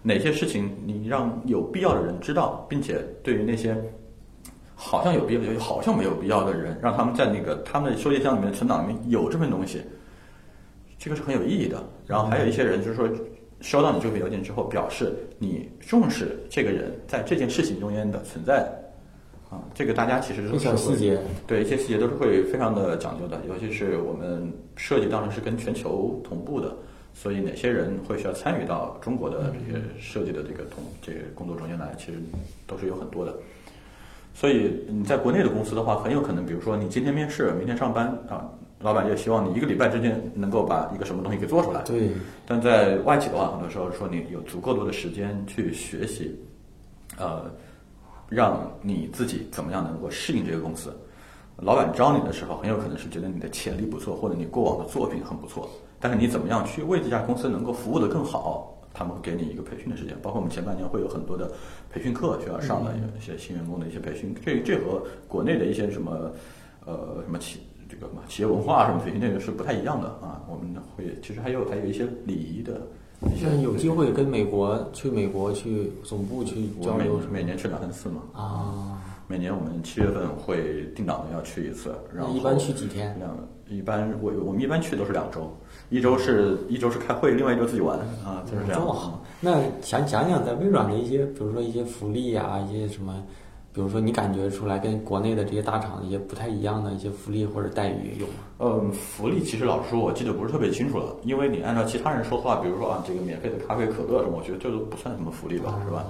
[0.00, 3.76] 哪些事情你让有必要的人知道，并且对于那些
[4.82, 9.82] 好像有必要、好像没有必要的人，让他们在那个他们的收件箱里面存档里面有这份东西。
[10.98, 11.84] 这个是很有意义的。
[12.06, 13.06] 然后还有一些人就是说，
[13.60, 18.66] 收到你这份邮件之后，表示你重视这个人在这件事情中间的存在。
[19.50, 23.38] 啊，这个大家其实都是细节，对一些细节都是会非常的讲究的。
[23.46, 26.74] 尤其是我们设计当然是跟全球同步的，
[27.12, 32.18] 所以哪些人会需要参与到中国的这些设计的这个同这个工作中间来，其实
[32.66, 33.34] 都是有很多的。
[34.40, 38.48] 所以你在国内的公司的话，很有可能，比如说你今天面试，明天上班啊。
[38.78, 41.82] 老板就希望你一个礼拜之间能够把一个什么东西给做出来。
[41.82, 42.10] 对。
[42.46, 46.34] 但在外企的话，很多时候说你有足够多的时间去学习，
[47.18, 47.50] 呃，
[48.30, 50.90] 让你自己怎么样能够适应这个公司。
[51.56, 55.68] 老板招你的时候，很有可能是觉得你的潜力不错，或者你过往的作品很不错。
[56.00, 58.69] 但是你怎么样去为这家公司能够服务的更好？
[58.92, 60.16] 他们会给你一个培训的时间。
[60.22, 61.50] 包括我们前半年会有很多的
[61.90, 64.34] 培训课需要上的，一些新员工的一些培训。
[64.44, 66.30] 这这和国内的一些什么
[66.86, 67.60] 呃什么企。
[67.88, 70.40] 这个嘛，企业文化什么培训那个是不太一样的啊。
[70.48, 72.80] 我们会其实还有还有一些礼仪的。
[73.36, 78.22] 像有机会跟美国去美国去总部去交流，每年去两三次嘛。
[78.32, 79.02] 啊。
[79.26, 83.18] 每年我们七月份会定档的要去一次，然后一般去几天？
[83.18, 83.36] 两
[83.70, 85.50] 一般我我们一般去都是两周，
[85.90, 88.80] 一周是一周是开会，另外一周自己玩啊，就是这样。
[88.80, 89.24] 这么好。
[89.40, 93.22] 那想讲讲在微软的一些，比如说一些福利啊，一些什么。
[93.72, 98.32] 比如说，你感觉出来跟国内的这些大厂一些不太一样的一些福利或者待遇有吗？
[98.58, 106.04] 嗯，福利其实老实说，我记得不是特别清楚了，因为你按照其他人说的话，比如说啊，这个免费的咖啡、可乐什么，我觉得这都不算什么福利吧，是吧？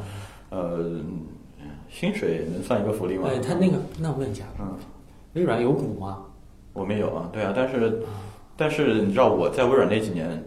[0.48, 1.02] 呃，
[1.90, 3.28] 薪水能算一个福利吗？
[3.30, 4.66] 哎，他那个，那我问一下，嗯，
[5.34, 6.22] 微软有股吗？
[6.72, 8.02] 我没有啊，对啊，但是，
[8.56, 10.42] 但是你知道我在微软那几年，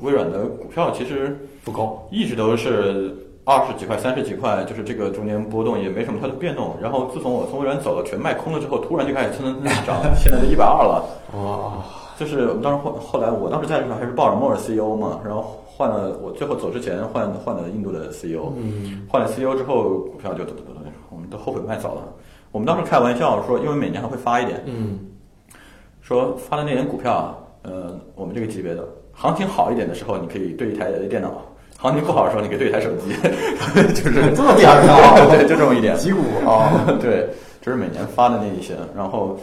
[0.00, 3.14] 微软的股票其实不高，一直都是。
[3.50, 6.76] 二十几块、三十几块，就是这个中间波动也没什么太多变动。
[6.82, 11.02] 然后自从我从微软走了，全卖空了之后，突然就开始蹭蹭蹭涨，现在都 一百二了。
[11.32, 11.82] 哇！
[12.18, 18.52] 就是我们当时后后来，我当时在的时候还是鲍尔默尔 CEO 嘛，然后换了我最后走之前换换了印度的 CEO，
[19.08, 20.44] 换了 CEO 之后股票就
[21.08, 22.02] 我们都后悔卖早了。
[22.52, 24.98] 我们当时开玩笑说，因为每年还会发一点，嗯，
[26.08, 28.82] 说发的那点股票啊，呃，我们这个级别的
[29.12, 31.42] 行情好一点的时候，你可以对一台电脑。
[31.76, 33.12] 行情不好的时候，你可以对一台手机，
[33.92, 35.20] 就是这么点儿啊？
[35.28, 35.94] 对，就这么一点。
[36.00, 36.96] 几股啊？
[36.98, 37.28] 对，
[37.60, 38.74] 就是每年发的那一些。
[38.96, 39.38] 然后，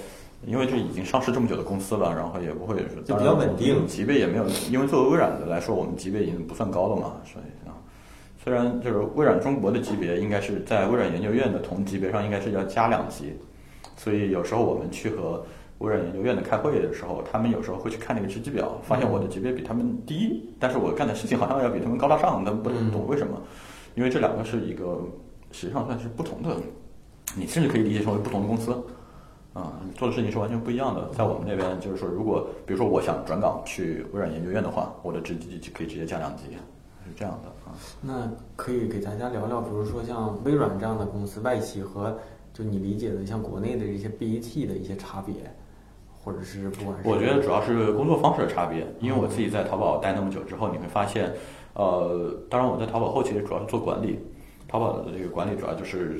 [0.47, 4.45] 因为这已经上市这么久的公司了，然后也不会是就比较稳定，级别也没有。
[4.71, 7.77] 因为作为微软的来说，我们级别已经不算高了嘛，所以啊，
[8.43, 13.37] 虽然就是微软中国的级别应该是在微软研究院的同级别上应该是要加两级，
[13.95, 15.45] 所以有时候我们去和。
[15.79, 23.41] 微软研究院的开会的时候，他们有时候会去看那个职级表，发现我的级别比他们低，但是我干的事情好像要比他们高大上，他们不懂为什么？
[23.95, 25.01] 因为这两个是一个
[25.51, 26.55] 实际上算是不同的，
[27.35, 28.71] 你甚至可以理解成为不同的公司，
[29.53, 31.09] 啊，做的事情是完全不一样的。
[31.09, 36.43] 在我们那边就是说，如果比如说我想转岗去微软研究院的话，我的职级就可以直接加两级，
[37.05, 37.75] 是这样的啊。
[38.01, 42.17] 那可以给大家聊聊，比如说像微软这样的公司，外企和
[42.53, 45.35] 就你理解的像国内的这些 BAT 的一些差别。
[46.25, 48.85] 或者是不管是，我觉得主要是工作方式的差别。
[48.99, 51.31] 因为我自己在淘宝待那么久之后，你会发现，
[51.73, 54.19] 呃，当然我在淘宝后期主要是做管理，
[54.67, 56.19] 淘宝的这个管理主要就是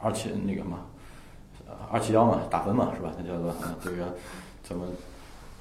[0.00, 0.78] 二七那个嘛，
[1.92, 3.12] 二七幺嘛，打分嘛，是吧？
[3.18, 3.54] 那叫做
[3.84, 4.14] 这个
[4.62, 4.86] 怎么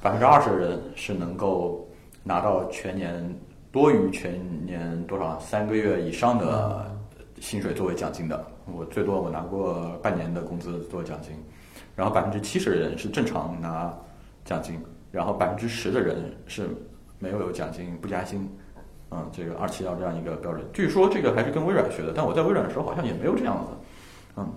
[0.02, 1.86] 百分之二十的人是能够
[2.24, 3.38] 拿到全年
[3.70, 6.90] 多于全年多少三个月以上的
[7.42, 8.46] 薪水作为奖金的。
[8.74, 11.32] 我最多我拿过半年的工资作为奖金，
[11.96, 13.94] 然后百分之七十的人是正常拿
[14.46, 14.80] 奖金，
[15.12, 16.70] 然后百分之十的人是
[17.20, 18.50] 没有有奖金不加薪。
[19.14, 23.72] 嗯，这个二七幺这样一个标准，据说这个还是跟微软学的，但我在微软的时候好像也没有这样子。
[24.38, 24.50] 嗯，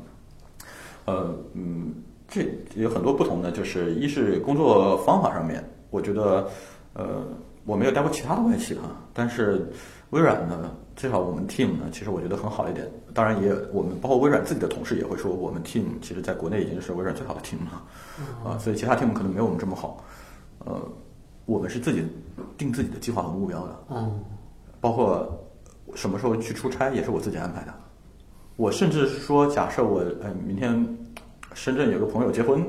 [1.07, 1.93] 呃，嗯，
[2.28, 6.49] 这有很多不同的，就是一是工作方法上面，我觉得，
[6.93, 7.26] 呃，
[7.64, 8.82] 我没有待过其他的外企哈，
[9.12, 9.68] 但是
[10.11, 12.88] 微软呢，至少我们 team 呢，其实我觉得很好一点。
[13.12, 17.82] 当然也，我们包括微软自己的同事也会说，我们 team 其实在国内已经是微软最好的 team 了，
[18.45, 20.05] 啊，所以其他 team 可能没有我们这么好。
[20.61, 20.80] 呃，
[21.47, 22.03] 我们是自己
[22.57, 23.84] 定自己的计划和目标的。
[23.90, 24.20] 嗯。
[24.80, 25.26] 包括
[25.95, 27.74] 什么时候去出差也是我自己安排的。
[28.57, 30.86] 我甚至说，假设我呃明天
[31.55, 32.64] 深圳有个朋友结婚，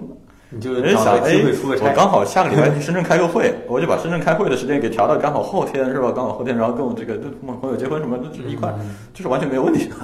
[0.50, 1.34] 你就想哎，
[1.82, 6.12] 我刚好下个礼拜去深圳开个会，我就把深圳开会的时间给调到刚好后天是吧？
[6.16, 7.18] 刚好后天，然后跟我这个
[7.60, 8.74] 朋友结婚什么，这一块
[9.14, 9.96] 就是完全没有问题的。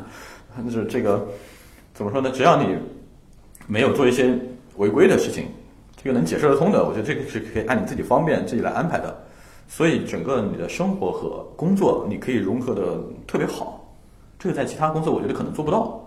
[0.64, 1.26] 就是这个
[1.94, 2.30] 怎么说呢？
[2.34, 2.76] 只要你
[3.68, 4.38] 没有做一些
[4.78, 5.46] 违规的事情，
[5.96, 9.16] 这个能解释得通的，我觉得这个是可以按你自己方便自己来安排的。
[9.68, 13.78] 所以，整个你的生活和工作，你可以融合的特别好。
[14.38, 16.01] 这个在其他公司，我觉得可能做不到。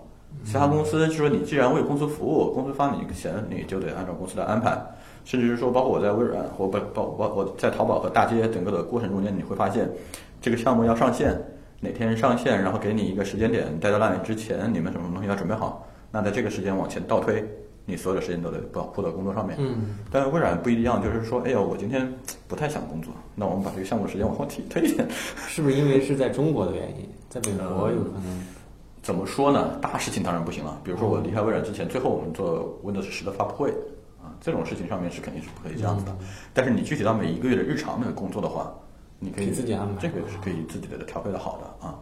[0.45, 4.77] 其他公司就说，你既然为公司服务，公司发你一个钱，你就得按照公司的安排。
[5.25, 9.91] 甚至是说，包括我在微软或不包包我在淘宝和大街整个的过程中间，你会发现，
[10.41, 11.35] 这个项目要上线，
[11.81, 15.87] 哪天上线，然后给你一个时间点，deadline 之前，你们什么东西要准备好。
[16.11, 17.45] 那在这个时间往前倒推。
[17.87, 22.11] 你所有的时间都得保护到工作上面，嗯，但是微软不一样，就是说，哎呀，我今天
[22.49, 25.07] 不太想工作，那我们把这个项目时间往后提推一点，
[25.37, 27.07] 是不是因为是在中国的原因？
[27.29, 28.41] 在美国有可能？
[29.05, 29.77] 怎么说呢？
[29.83, 33.69] 大事情当然不行了，比如说我离开微软之前，最后我们做 Windows 十的发布会
[34.19, 36.17] 啊，这种事情上面是肯定是不可以这样子的。
[36.55, 38.73] 但是你具体到每一个月的日常的工作的话，
[39.19, 41.99] 你可以自己安排，这个是可以自己的调配的好的啊。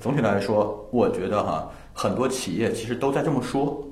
[0.00, 3.86] 总体来说，我觉得哈，很多企业其实都在这么说。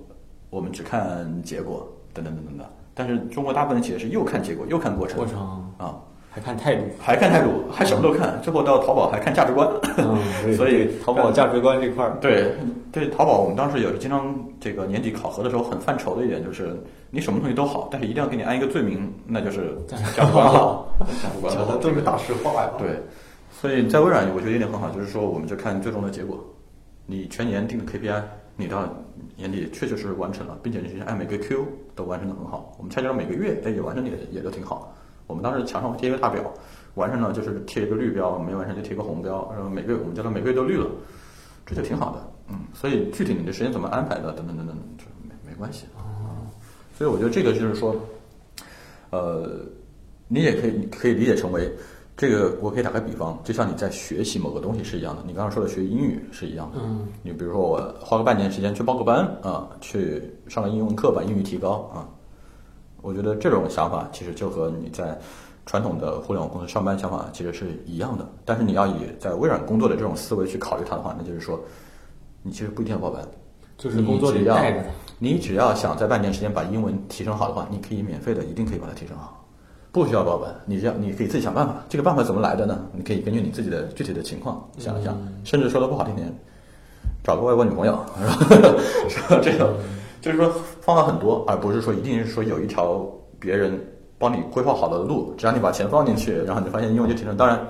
[0.48, 2.72] 我们只看结果，等等等等的。
[2.94, 5.38] 但是中国大部分企业是又看结果又看过程，过程
[5.76, 6.00] 啊，
[6.36, 8.38] 还看态度，还看态度，还什么都看。
[8.42, 9.66] 最后到淘宝还看价值观，
[10.54, 12.52] 所以淘宝价值观这块儿，对
[12.92, 16.78] 对，淘宝我们当时也是经常这个年底考核的时候很犯愁的一点，就是
[17.10, 22.70] 你什么东西都好，但是一定要给你安一个罪名，那就是价值观好， 价值观 都是大实话呀。
[22.78, 23.00] 对，
[23.50, 26.38] 所以在微软，我觉得一点很好，就是说我们就看最终的结果，
[27.06, 28.20] 你全年定的 KPI。
[28.58, 28.88] 你到
[29.36, 32.74] 年底确确实实完成了，并且你按每个 Q 都完成的很好。
[32.78, 34.94] 我们拆解到每个月，哎，也完成的也也都挺好。
[35.26, 36.42] 我们当时墙上贴一个大表，
[36.94, 40.86] 完成呢就是贴一个绿标，没完成就贴个红标，然后每个月我们叫它每个月都绿了，
[41.64, 42.32] 这就挺好的。
[42.48, 45.86] 嗯，所以具体你的时间怎么安排的，等等等等，就没没关系。
[45.96, 46.46] 哦，
[46.96, 47.96] 所以我觉得这个就是说，
[49.10, 49.60] 呃，
[50.28, 51.70] 你也可以可以理解成为。
[52.18, 55.22] 这个我可以打个比方，就像你在学习某个东西是一样的。
[55.26, 56.78] 你刚刚说的学英语是一样的。
[56.82, 57.06] 嗯。
[57.22, 62.08] 你比如说，我花个半年时间去报个班啊，去上了英文课，把英语提高啊。
[63.06, 65.16] 我觉得这种想法其实就和你在
[65.64, 68.28] 传统的互联网公司上班想法其实是一样的。
[68.44, 71.60] 但是你要以在微软工作的这种思维去考虑它的话，那就是说，
[72.42, 73.22] 你其实不一定要报班，
[73.78, 74.84] 就是工作里带着
[75.20, 79.46] 你只要想在半年时间把英文提升好的话，你可以免费的，一定可以把它提升好。
[79.92, 81.76] 不需要报班，你这样你可以自己想办法。
[81.88, 82.84] 这个办法怎么来的呢？
[82.92, 86.28] 你可以根据你自己的具体的情况想一想，甚至说的不好听点，
[87.22, 88.04] 找个外国女朋友，
[89.08, 89.38] 是吧？
[89.40, 89.76] 这个
[90.20, 90.52] 就是说
[90.86, 93.04] 方法很多，而不是说一定是说有一条
[93.40, 93.76] 别人
[94.18, 97.36] 帮你规划好的路，只要你把钱放进去，然后你发现英文就提升。
[97.36, 97.60] 当然，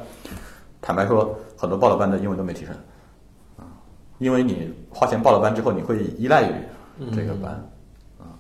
[0.82, 2.74] 坦白说，很多报了班的英文都没提升
[3.56, 3.64] 啊，
[4.18, 6.54] 因为你花钱报了班之后，你会依赖于
[7.14, 7.52] 这个班
[8.18, 8.36] 啊。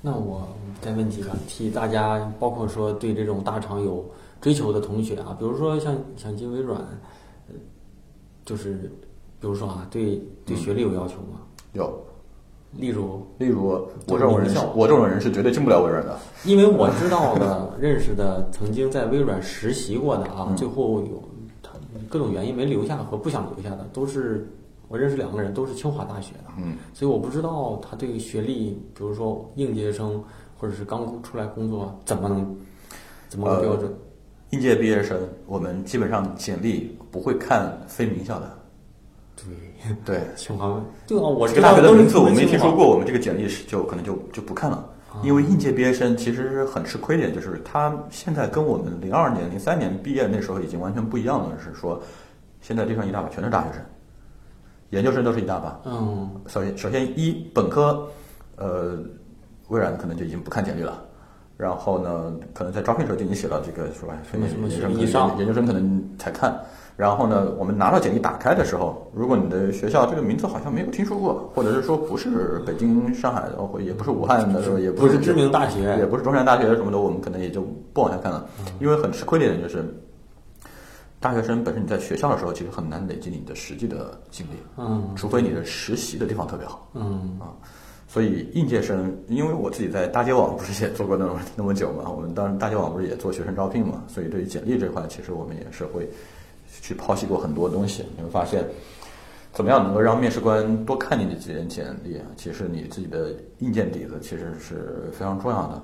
[0.00, 0.46] 那我。
[0.82, 4.04] 再问几个，替大家，包括说对这种大厂有
[4.42, 6.78] 追求的同学啊，比如说像想进微软，
[8.44, 8.74] 就是
[9.40, 11.40] 比如说啊，对对学历有要求吗？
[11.72, 11.98] 有，
[12.78, 13.66] 例如例如
[14.06, 21.22] 我这种人，我这种人是绝对进不了微软的，因为我知道的、认识的、曾经在微软实习过的啊，最后有
[21.62, 21.70] 他
[22.08, 24.48] 各种原因没留下和不想留下的，都是
[24.88, 30.22] 我认识两个人，都是清华大学的，嗯，所以我不知道他对学历，比如说应届生。
[30.58, 32.56] 或者是刚出来工作，怎么能
[33.28, 33.92] 怎么个标准？
[34.52, 35.14] 应届毕业生，
[35.46, 38.55] 我们基本上简历不会看非名校的。
[40.04, 44.84] 对对，清华对啊，我这个大学的名字我没听说过，我们这个简历是就可能就就不看了。
[45.22, 51.56] 因为应届毕业生其实很吃亏点，就是他现在跟我们零二年、零三年毕业那时候已经完全不一样了。
[51.58, 52.00] 是说，
[52.60, 53.82] 现在地上一大把全是大学生，
[54.90, 55.80] 研究生都是一大把。
[55.84, 58.06] 嗯，首先首先一本科，
[58.56, 58.98] 呃。
[59.68, 61.02] 微软可能就已经不看简历了，
[61.56, 64.16] 然后呢，可能在招聘时候就已经写到这个是吧？
[64.30, 66.56] 什么什么研究生，研究生可能才看。
[66.96, 77.60] 然后呢，我们拿到简历打开的时候，如果你的学校这个名字好像没有听说过，或者是说不是北京、上海的，或也不是武汉的，也不是不知名大学，也不是中山大学什么的，我们可能也就
[77.92, 78.48] 不往下看了。
[78.80, 79.84] 因为很吃亏的一点就是，
[81.20, 87.52] 大学生本身你在学校的时候其实很难累积你的实际的经历，嗯，除非你的实习的地方特别好，嗯啊。
[88.08, 96.08] 所以应届生，因为我自己在大街网不是也做过那么那么久嘛，我们当时大街网不是也做学生招聘嘛，所以对于简历这块，其实我们也是会
[96.86, 98.04] 去剖析过很多东西。
[98.16, 98.64] 你会发现，
[99.52, 102.24] 怎么样能够让面试官多看你的几页简历啊？
[102.36, 105.82] 其实你自己的硬件底子其实是非常重要的。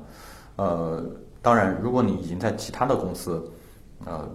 [0.55, 1.05] 呃，
[1.41, 3.43] 当然，如果你已经在其他的公司
[4.07, 4.29] 呃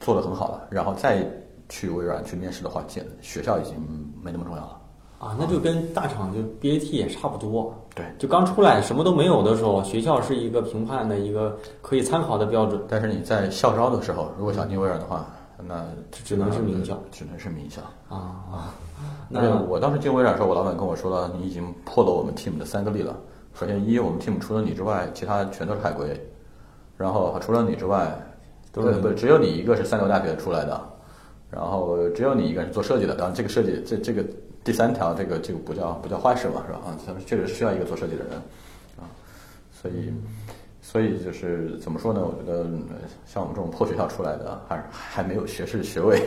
[0.00, 1.28] 做得很好了，然后再
[1.68, 3.74] 去微软去面试的话，简学校已经
[4.22, 4.80] 没那么重要了。
[5.18, 7.74] 啊，那就跟大厂就 BAT 也差不多。
[7.94, 12.80] 对，就刚出来什么都没有的时候，学校是一个评判的一个可以参考的标准。
[12.86, 15.26] 但是你在校招的时候，如果想进微软的话，
[15.66, 18.16] 那只能是名校，只能是名校啊
[18.50, 18.74] 啊。
[19.28, 23.16] 那我当时进微软的时候，我老板跟我说了，你已经破了我们 team 的三个例了。
[23.54, 26.08] 首先一，我们 team 除了你之外，其他全都是海归。
[26.96, 28.16] 然后除了你之外，
[28.72, 30.80] 都是不只有你一个是三流大学出来的。
[31.50, 33.14] 然后只有你一个人是做设计的。
[33.14, 34.24] 当然，这个设计这这个。
[34.66, 36.80] 第三条，这个这个不叫不叫坏事嘛，是吧？
[36.86, 38.34] 啊，他们确实需要一个做设计的人，
[38.98, 39.06] 啊，
[39.70, 40.12] 所以
[40.96, 42.22] 所以就是怎么说呢？
[42.24, 42.64] 我觉得
[43.26, 46.18] 像我们这种破学校出来的，还还没有学士学位，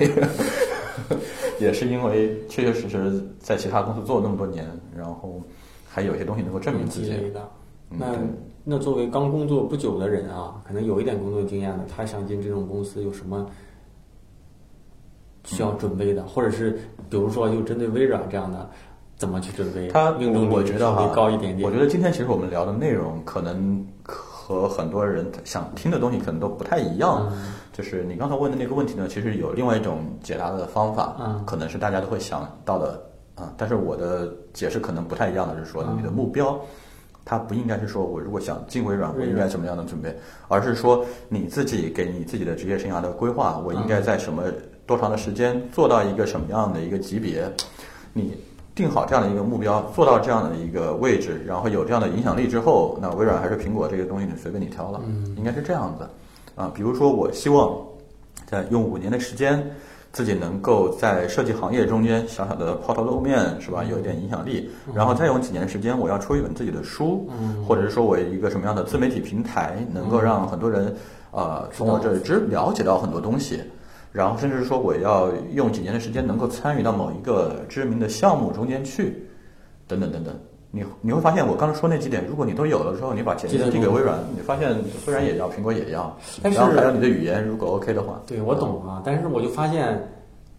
[1.59, 5.41] 也是因为确确实实在其他公司做了那么多年，然后
[5.87, 7.11] 还有一些东西能够证明自己。
[7.89, 8.15] 那
[8.63, 13.49] 那作为刚工作不久的人啊，可能有一点工作经验的，他想进这种公司有什么？
[15.45, 18.69] 需要准备的，或者是比如说，就针对微软这样的，
[19.17, 19.87] 怎么去准备？
[19.87, 21.67] 他命中率稍微高一点点。
[21.67, 23.83] 我觉得今天其实我们聊的内容，可能
[24.49, 27.31] 和很多人想听的东西可能都不太一样。
[27.71, 32.99] 就是你刚才问的那个问题呢，其实有另外一种解答的方法，可能是大家都会想到的
[33.35, 33.53] 啊。
[33.55, 36.59] 但是我的解释可能不太一样的是说，你的目标，
[37.23, 44.43] 它不应该是说我如果想进微软，我应该什么样的准备，而是说你自己给你自己的职业生涯的规划，我应该在什么。
[44.89, 47.47] 多长的时间做到一个什么样的一个级别？
[48.11, 48.35] 你
[48.79, 55.01] 定好这样的一个目标，做到这样的一个位置，然后有这样的影响力之后，那微软还是苹果这个东西，你随便你挑了，
[55.35, 56.07] 应该是这样子
[56.55, 56.71] 啊。
[56.73, 57.75] 比如说，我希望
[58.45, 59.61] 在用五年的时间，
[60.13, 63.83] 自己能够在设计行业中间小小的抛头露面，是吧？
[63.83, 67.29] 有一点影响力，然后再用几年时间，我要出一本自己的书，
[67.67, 70.95] 或者是说我一个什么样的自媒体平台，能够让很多人
[71.31, 73.61] 呃从我这里知了解到很多东西。
[74.11, 79.23] 然后，甚至说我要用几年的时间能够参与到某一个知名的项目中间去，
[79.87, 80.33] 等等等等。
[80.71, 88.21] 你你会发现，我刚才说那几点，如果你都有了之后，你把简历递给微软，你发现虽然也要，苹果也要，但是还有你的语言，如果 OK 的话。
[88.27, 89.01] 对，我懂啊。
[89.05, 89.99] 但是我就发现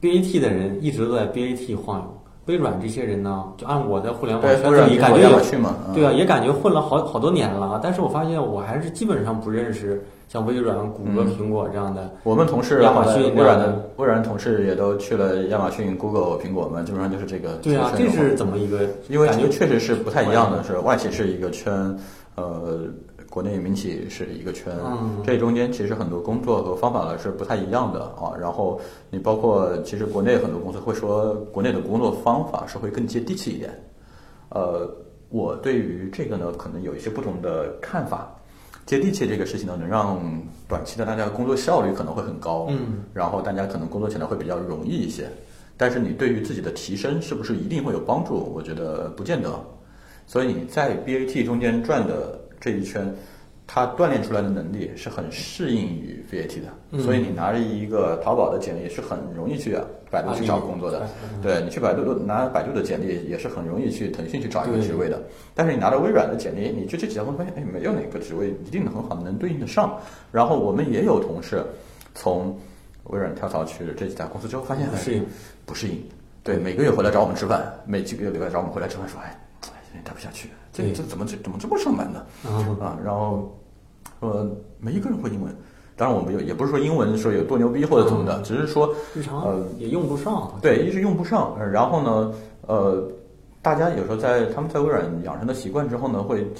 [0.01, 5.29] ，BAT 的人一直都在 BAT 晃悠，微软这些人呢，就按我在互联网圈子里感觉，
[5.95, 7.81] 对啊，也感觉混了好好多年了。
[7.83, 10.05] 但是我发现，我还是基本上不认识。
[10.31, 17.55] 像微软、谷歌、苹果这样的，我们同事亚马逊、微软的微软同事也都去了亚马逊、Google、苹果嘛，基本上就是这个。
[17.55, 18.89] 对啊，这是怎么一个？
[19.09, 21.73] 因为感觉确实是不太一样的，是外企是一个圈，
[22.37, 22.85] 呃，
[23.29, 24.73] 国内民企是一个圈，
[25.27, 28.31] 这中间其实很多工作和方法呢是不太一样的啊。
[28.41, 33.73] 然后你包括其实国内很多公司会说，国内的工作方法是会更接地气一点。
[34.51, 34.89] 呃，
[35.29, 38.33] 我对于这个呢，可能有一些不同的看法。
[38.91, 40.21] 接地气这个事情呢，能让
[40.67, 45.29] 短期的大家工作效率可能会很高，嗯，然后大家可能工作起来会比较容易一些。
[45.77, 48.53] 但是你对于自己的提升是不是一定会有帮助？
[48.53, 49.49] 我觉得不见得。
[50.27, 53.15] 所以你在 BAT 中间转的这一圈。
[53.73, 59.77] 它锻炼出来的能力是很适应于 BAT 的，所以你拿着一个淘宝的简历是很容易去
[60.11, 61.09] 百度去找工作的。
[61.43, 65.23] 对你去百度拿百度的简历也是很容易去腾讯去找一个职位的。
[65.55, 69.99] 但是你拿着微软的简历，你去这几家公司发现，哎，没有哪个职位一定很好能对应得上。
[70.33, 71.65] 然后我们也有同事
[72.15, 72.59] 从
[73.05, 75.27] 微软跳槽去这几家公司之后，发现不适应，
[75.65, 76.03] 不适应。
[76.43, 82.27] 对，每个月回来找我们吃饭，每几个月礼拜找我们回来吃饭，说，哎，有点待不下去，这这怎么这怎么这么上班呢？
[82.81, 83.57] 啊，然后。
[84.21, 84.47] 呃，
[84.79, 85.55] 没一个人会英文，
[86.01, 90.51] 当然我们有，也不是说英文说有多牛逼或者怎么的，只是说日常呃也用不上。
[90.63, 91.55] 对，一是用不上。
[91.71, 92.33] 然后呢，
[92.67, 93.07] 呃，
[93.61, 96.51] 大家有时候在他们在微软养成的习惯之后呢，会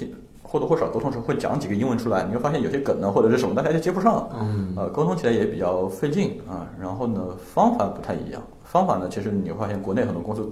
[0.43, 6.69] 或多或少沟通时会讲几个英文出来，你会发现有些梗呢或者是什么大家就接不上，嗯，呃，沟通起来也比较费劲啊。
[6.79, 8.39] 然后呢，方法不太一样。
[8.63, 10.47] 方法呢，其实你会发现国内很多公司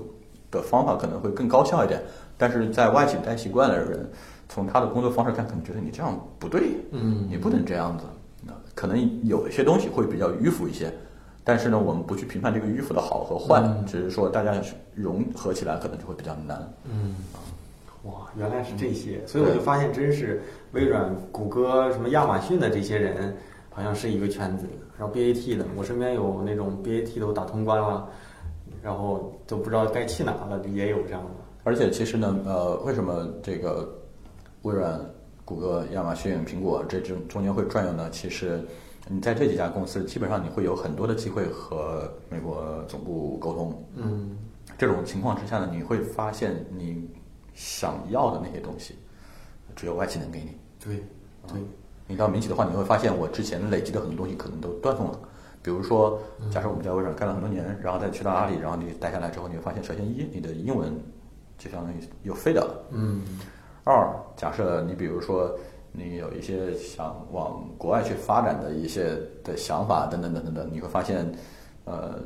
[0.49, 2.01] 的方法可能会更高效一点，
[2.39, 4.09] 但是在外企待习惯了的人。
[4.51, 8.05] 从他的工作方式看，可能觉得你这样不对，嗯，你不能这样子，
[8.79, 10.89] 可能有一些东西会比较迂腐一些，
[11.43, 14.53] 但是呢，我们不去评判这个迂腐的好和坏，嗯只是说大家
[14.95, 16.65] 融合起来可能就会比较难。
[16.85, 17.17] 嗯，
[18.03, 23.35] 哇，原来是这些，所以我就发现，真是微软、谷歌、什么亚马逊的这些人，
[23.69, 24.65] 好像是一个圈子。
[24.97, 28.07] 然后 BAT 的，我身边有那种 BAT 都打通关了，
[28.81, 31.31] 然后都不知道该去哪了，也有这样的。
[31.65, 33.93] 而且其实呢，呃，为什么这个
[34.61, 34.97] 微软、
[35.49, 38.07] 谷歌、亚马逊、苹果这中中间会转悠呢？
[38.11, 38.63] 其实
[39.07, 43.83] 你在这几家公司，基本上你会有很多的机会和美国总部沟通。
[43.95, 44.37] 嗯
[44.77, 47.09] 这种情况之下呢，你会发现你
[47.55, 48.93] 想要的那些东西，
[49.75, 50.55] 只有外企能给你。
[50.79, 51.03] 对
[51.47, 51.59] 对，
[52.05, 55.19] 你到民企的话，你会发现我之前累积的很多东西可能都断送了。
[55.63, 56.21] 比如说，
[56.51, 60.93] 假设我们在微软干了很多年，然后再去到阿里，然后你待下来之后，你会发现，首先一，你的英文
[61.57, 62.85] 就相当于又废掉了。
[62.91, 63.21] 嗯
[63.83, 65.57] 二，假设你比如说
[65.91, 71.29] 你有一些想往国外去发展的一些的想法等等等等等，你会发现，
[71.85, 72.19] 呃，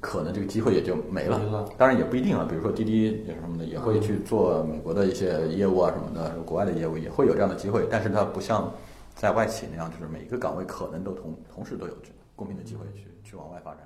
[0.00, 1.38] 可能这个机会也就没了。
[1.38, 8.70] 没了当然也不一定啊，比如说滴滴也什么的，也会去做美国的一些业务啊什么的，国外的业务也会有这样的机会，但是它不像
[9.14, 13.80] 在外企那样，就是每一个岗位可能都同同时都有这公平的机会去去往外发展。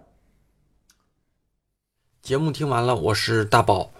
[2.20, 3.90] 节目听完了，我是大宝。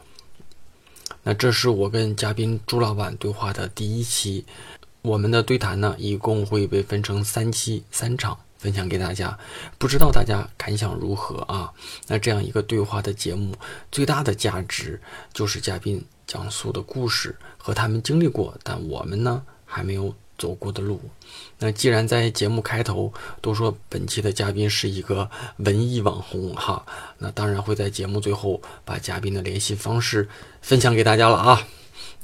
[1.25, 4.45] 那这是我跟嘉宾朱老板对话的第一期，
[5.03, 9.39] 我们的对谈呢，一共会被分成三期三场分享给大家，
[9.79, 11.73] 不知道大家感想如何啊？
[12.09, 13.55] 那这样一个对话的节目，
[13.91, 15.01] 最大的价值
[15.33, 21.01] 就是嘉宾讲述的故事和他们经历过，但我们呢还没有走过的路。
[21.59, 26.85] 那既然在节目开头都说本期的嘉宾是一个文艺网红哈，
[27.19, 30.29] 那当然会在节目最后把嘉宾的联系方式
[30.61, 31.67] 分享给大家了啊。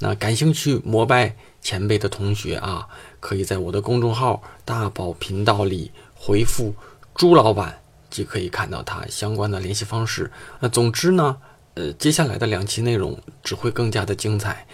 [0.01, 2.89] 那感兴趣膜拜前辈的同学啊，
[3.21, 6.75] 可以在我的公众号“大宝频道”里回复
[7.15, 10.31] “朱老板”，即可以看到他相关的联系方式。
[10.61, 11.37] 那总之呢，
[11.75, 14.67] 呃，接下来的两期内容只会更加的精彩。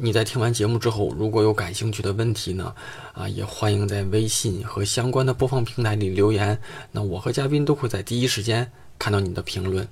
[0.00, 2.72] 你在听完节目之后，如果有感兴趣的问题呢，
[3.14, 6.56] 啊，也欢迎在微信和相关的播放平台里留言。
[6.92, 9.88] 那我和嘉宾都会在第一时间看到你的评论。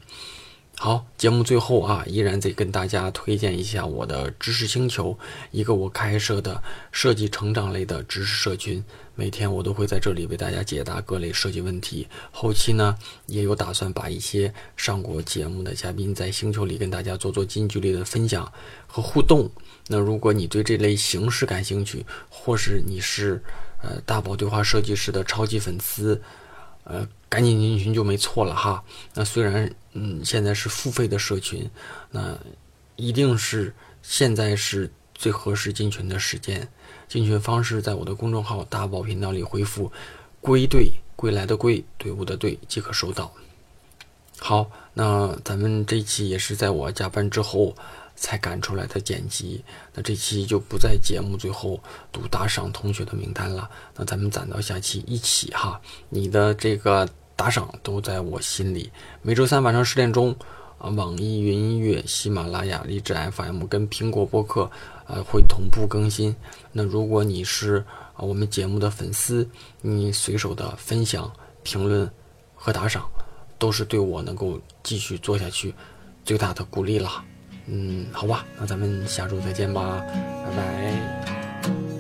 [0.79, 5.19] 好，节目最后啊，依然得跟大家推荐一下我的知识星球，
[5.51, 8.85] 一个我开设的设计成长类的知识社群。
[9.17, 12.07] 每天我都会在这里为大家解答各类设计问题。
[12.31, 12.97] 后期呢，
[13.27, 18.53] 也有打算把一些上过节目的嘉宾在星球里跟大家做做近距离的分享
[18.87, 19.51] 和互动。
[19.89, 23.43] 那如果你对这类形式感兴趣，或是你是
[23.83, 26.21] 呃大宝对话设计师的超级粉丝，
[26.85, 28.83] 呃，赶紧进群就没错了哈。
[29.15, 31.71] 那虽然嗯现在是付费的社群，
[32.11, 32.37] 那
[32.97, 33.73] 一定是
[34.03, 36.69] 现在是最合适进群的时间。
[37.09, 39.93] 进群方式在我的公众号“大宝频道”里回复
[40.43, 43.33] “归队”（归来的归，队伍的队）即可收到。
[44.39, 47.77] 好，那咱们这一期也是在我加班之后
[48.17, 49.63] 才赶出来的剪辑。
[49.95, 51.79] 那这期就不在节目最后
[52.11, 53.71] 读打赏同学的名单了。
[53.95, 58.91] 那咱们攒到下期一起哈，你的这个打赏都在我心里。
[59.23, 60.35] 每周三晚上十点钟，
[60.79, 64.71] 啊，网易云音乐、喜马拉雅、荔枝 FM 跟苹果播客，
[65.07, 66.35] 呃，会同步更新。
[66.73, 69.49] 那如果你是啊我们节目的粉丝，
[69.83, 71.31] 你随手的分享、
[71.63, 72.11] 评论
[72.55, 73.07] 和打赏，
[73.59, 75.75] 都是对我能够继续做下去
[76.25, 77.23] 最大的鼓励了。
[77.67, 80.01] 嗯，好吧，那咱们下周再见吧，
[80.45, 81.96] 拜拜。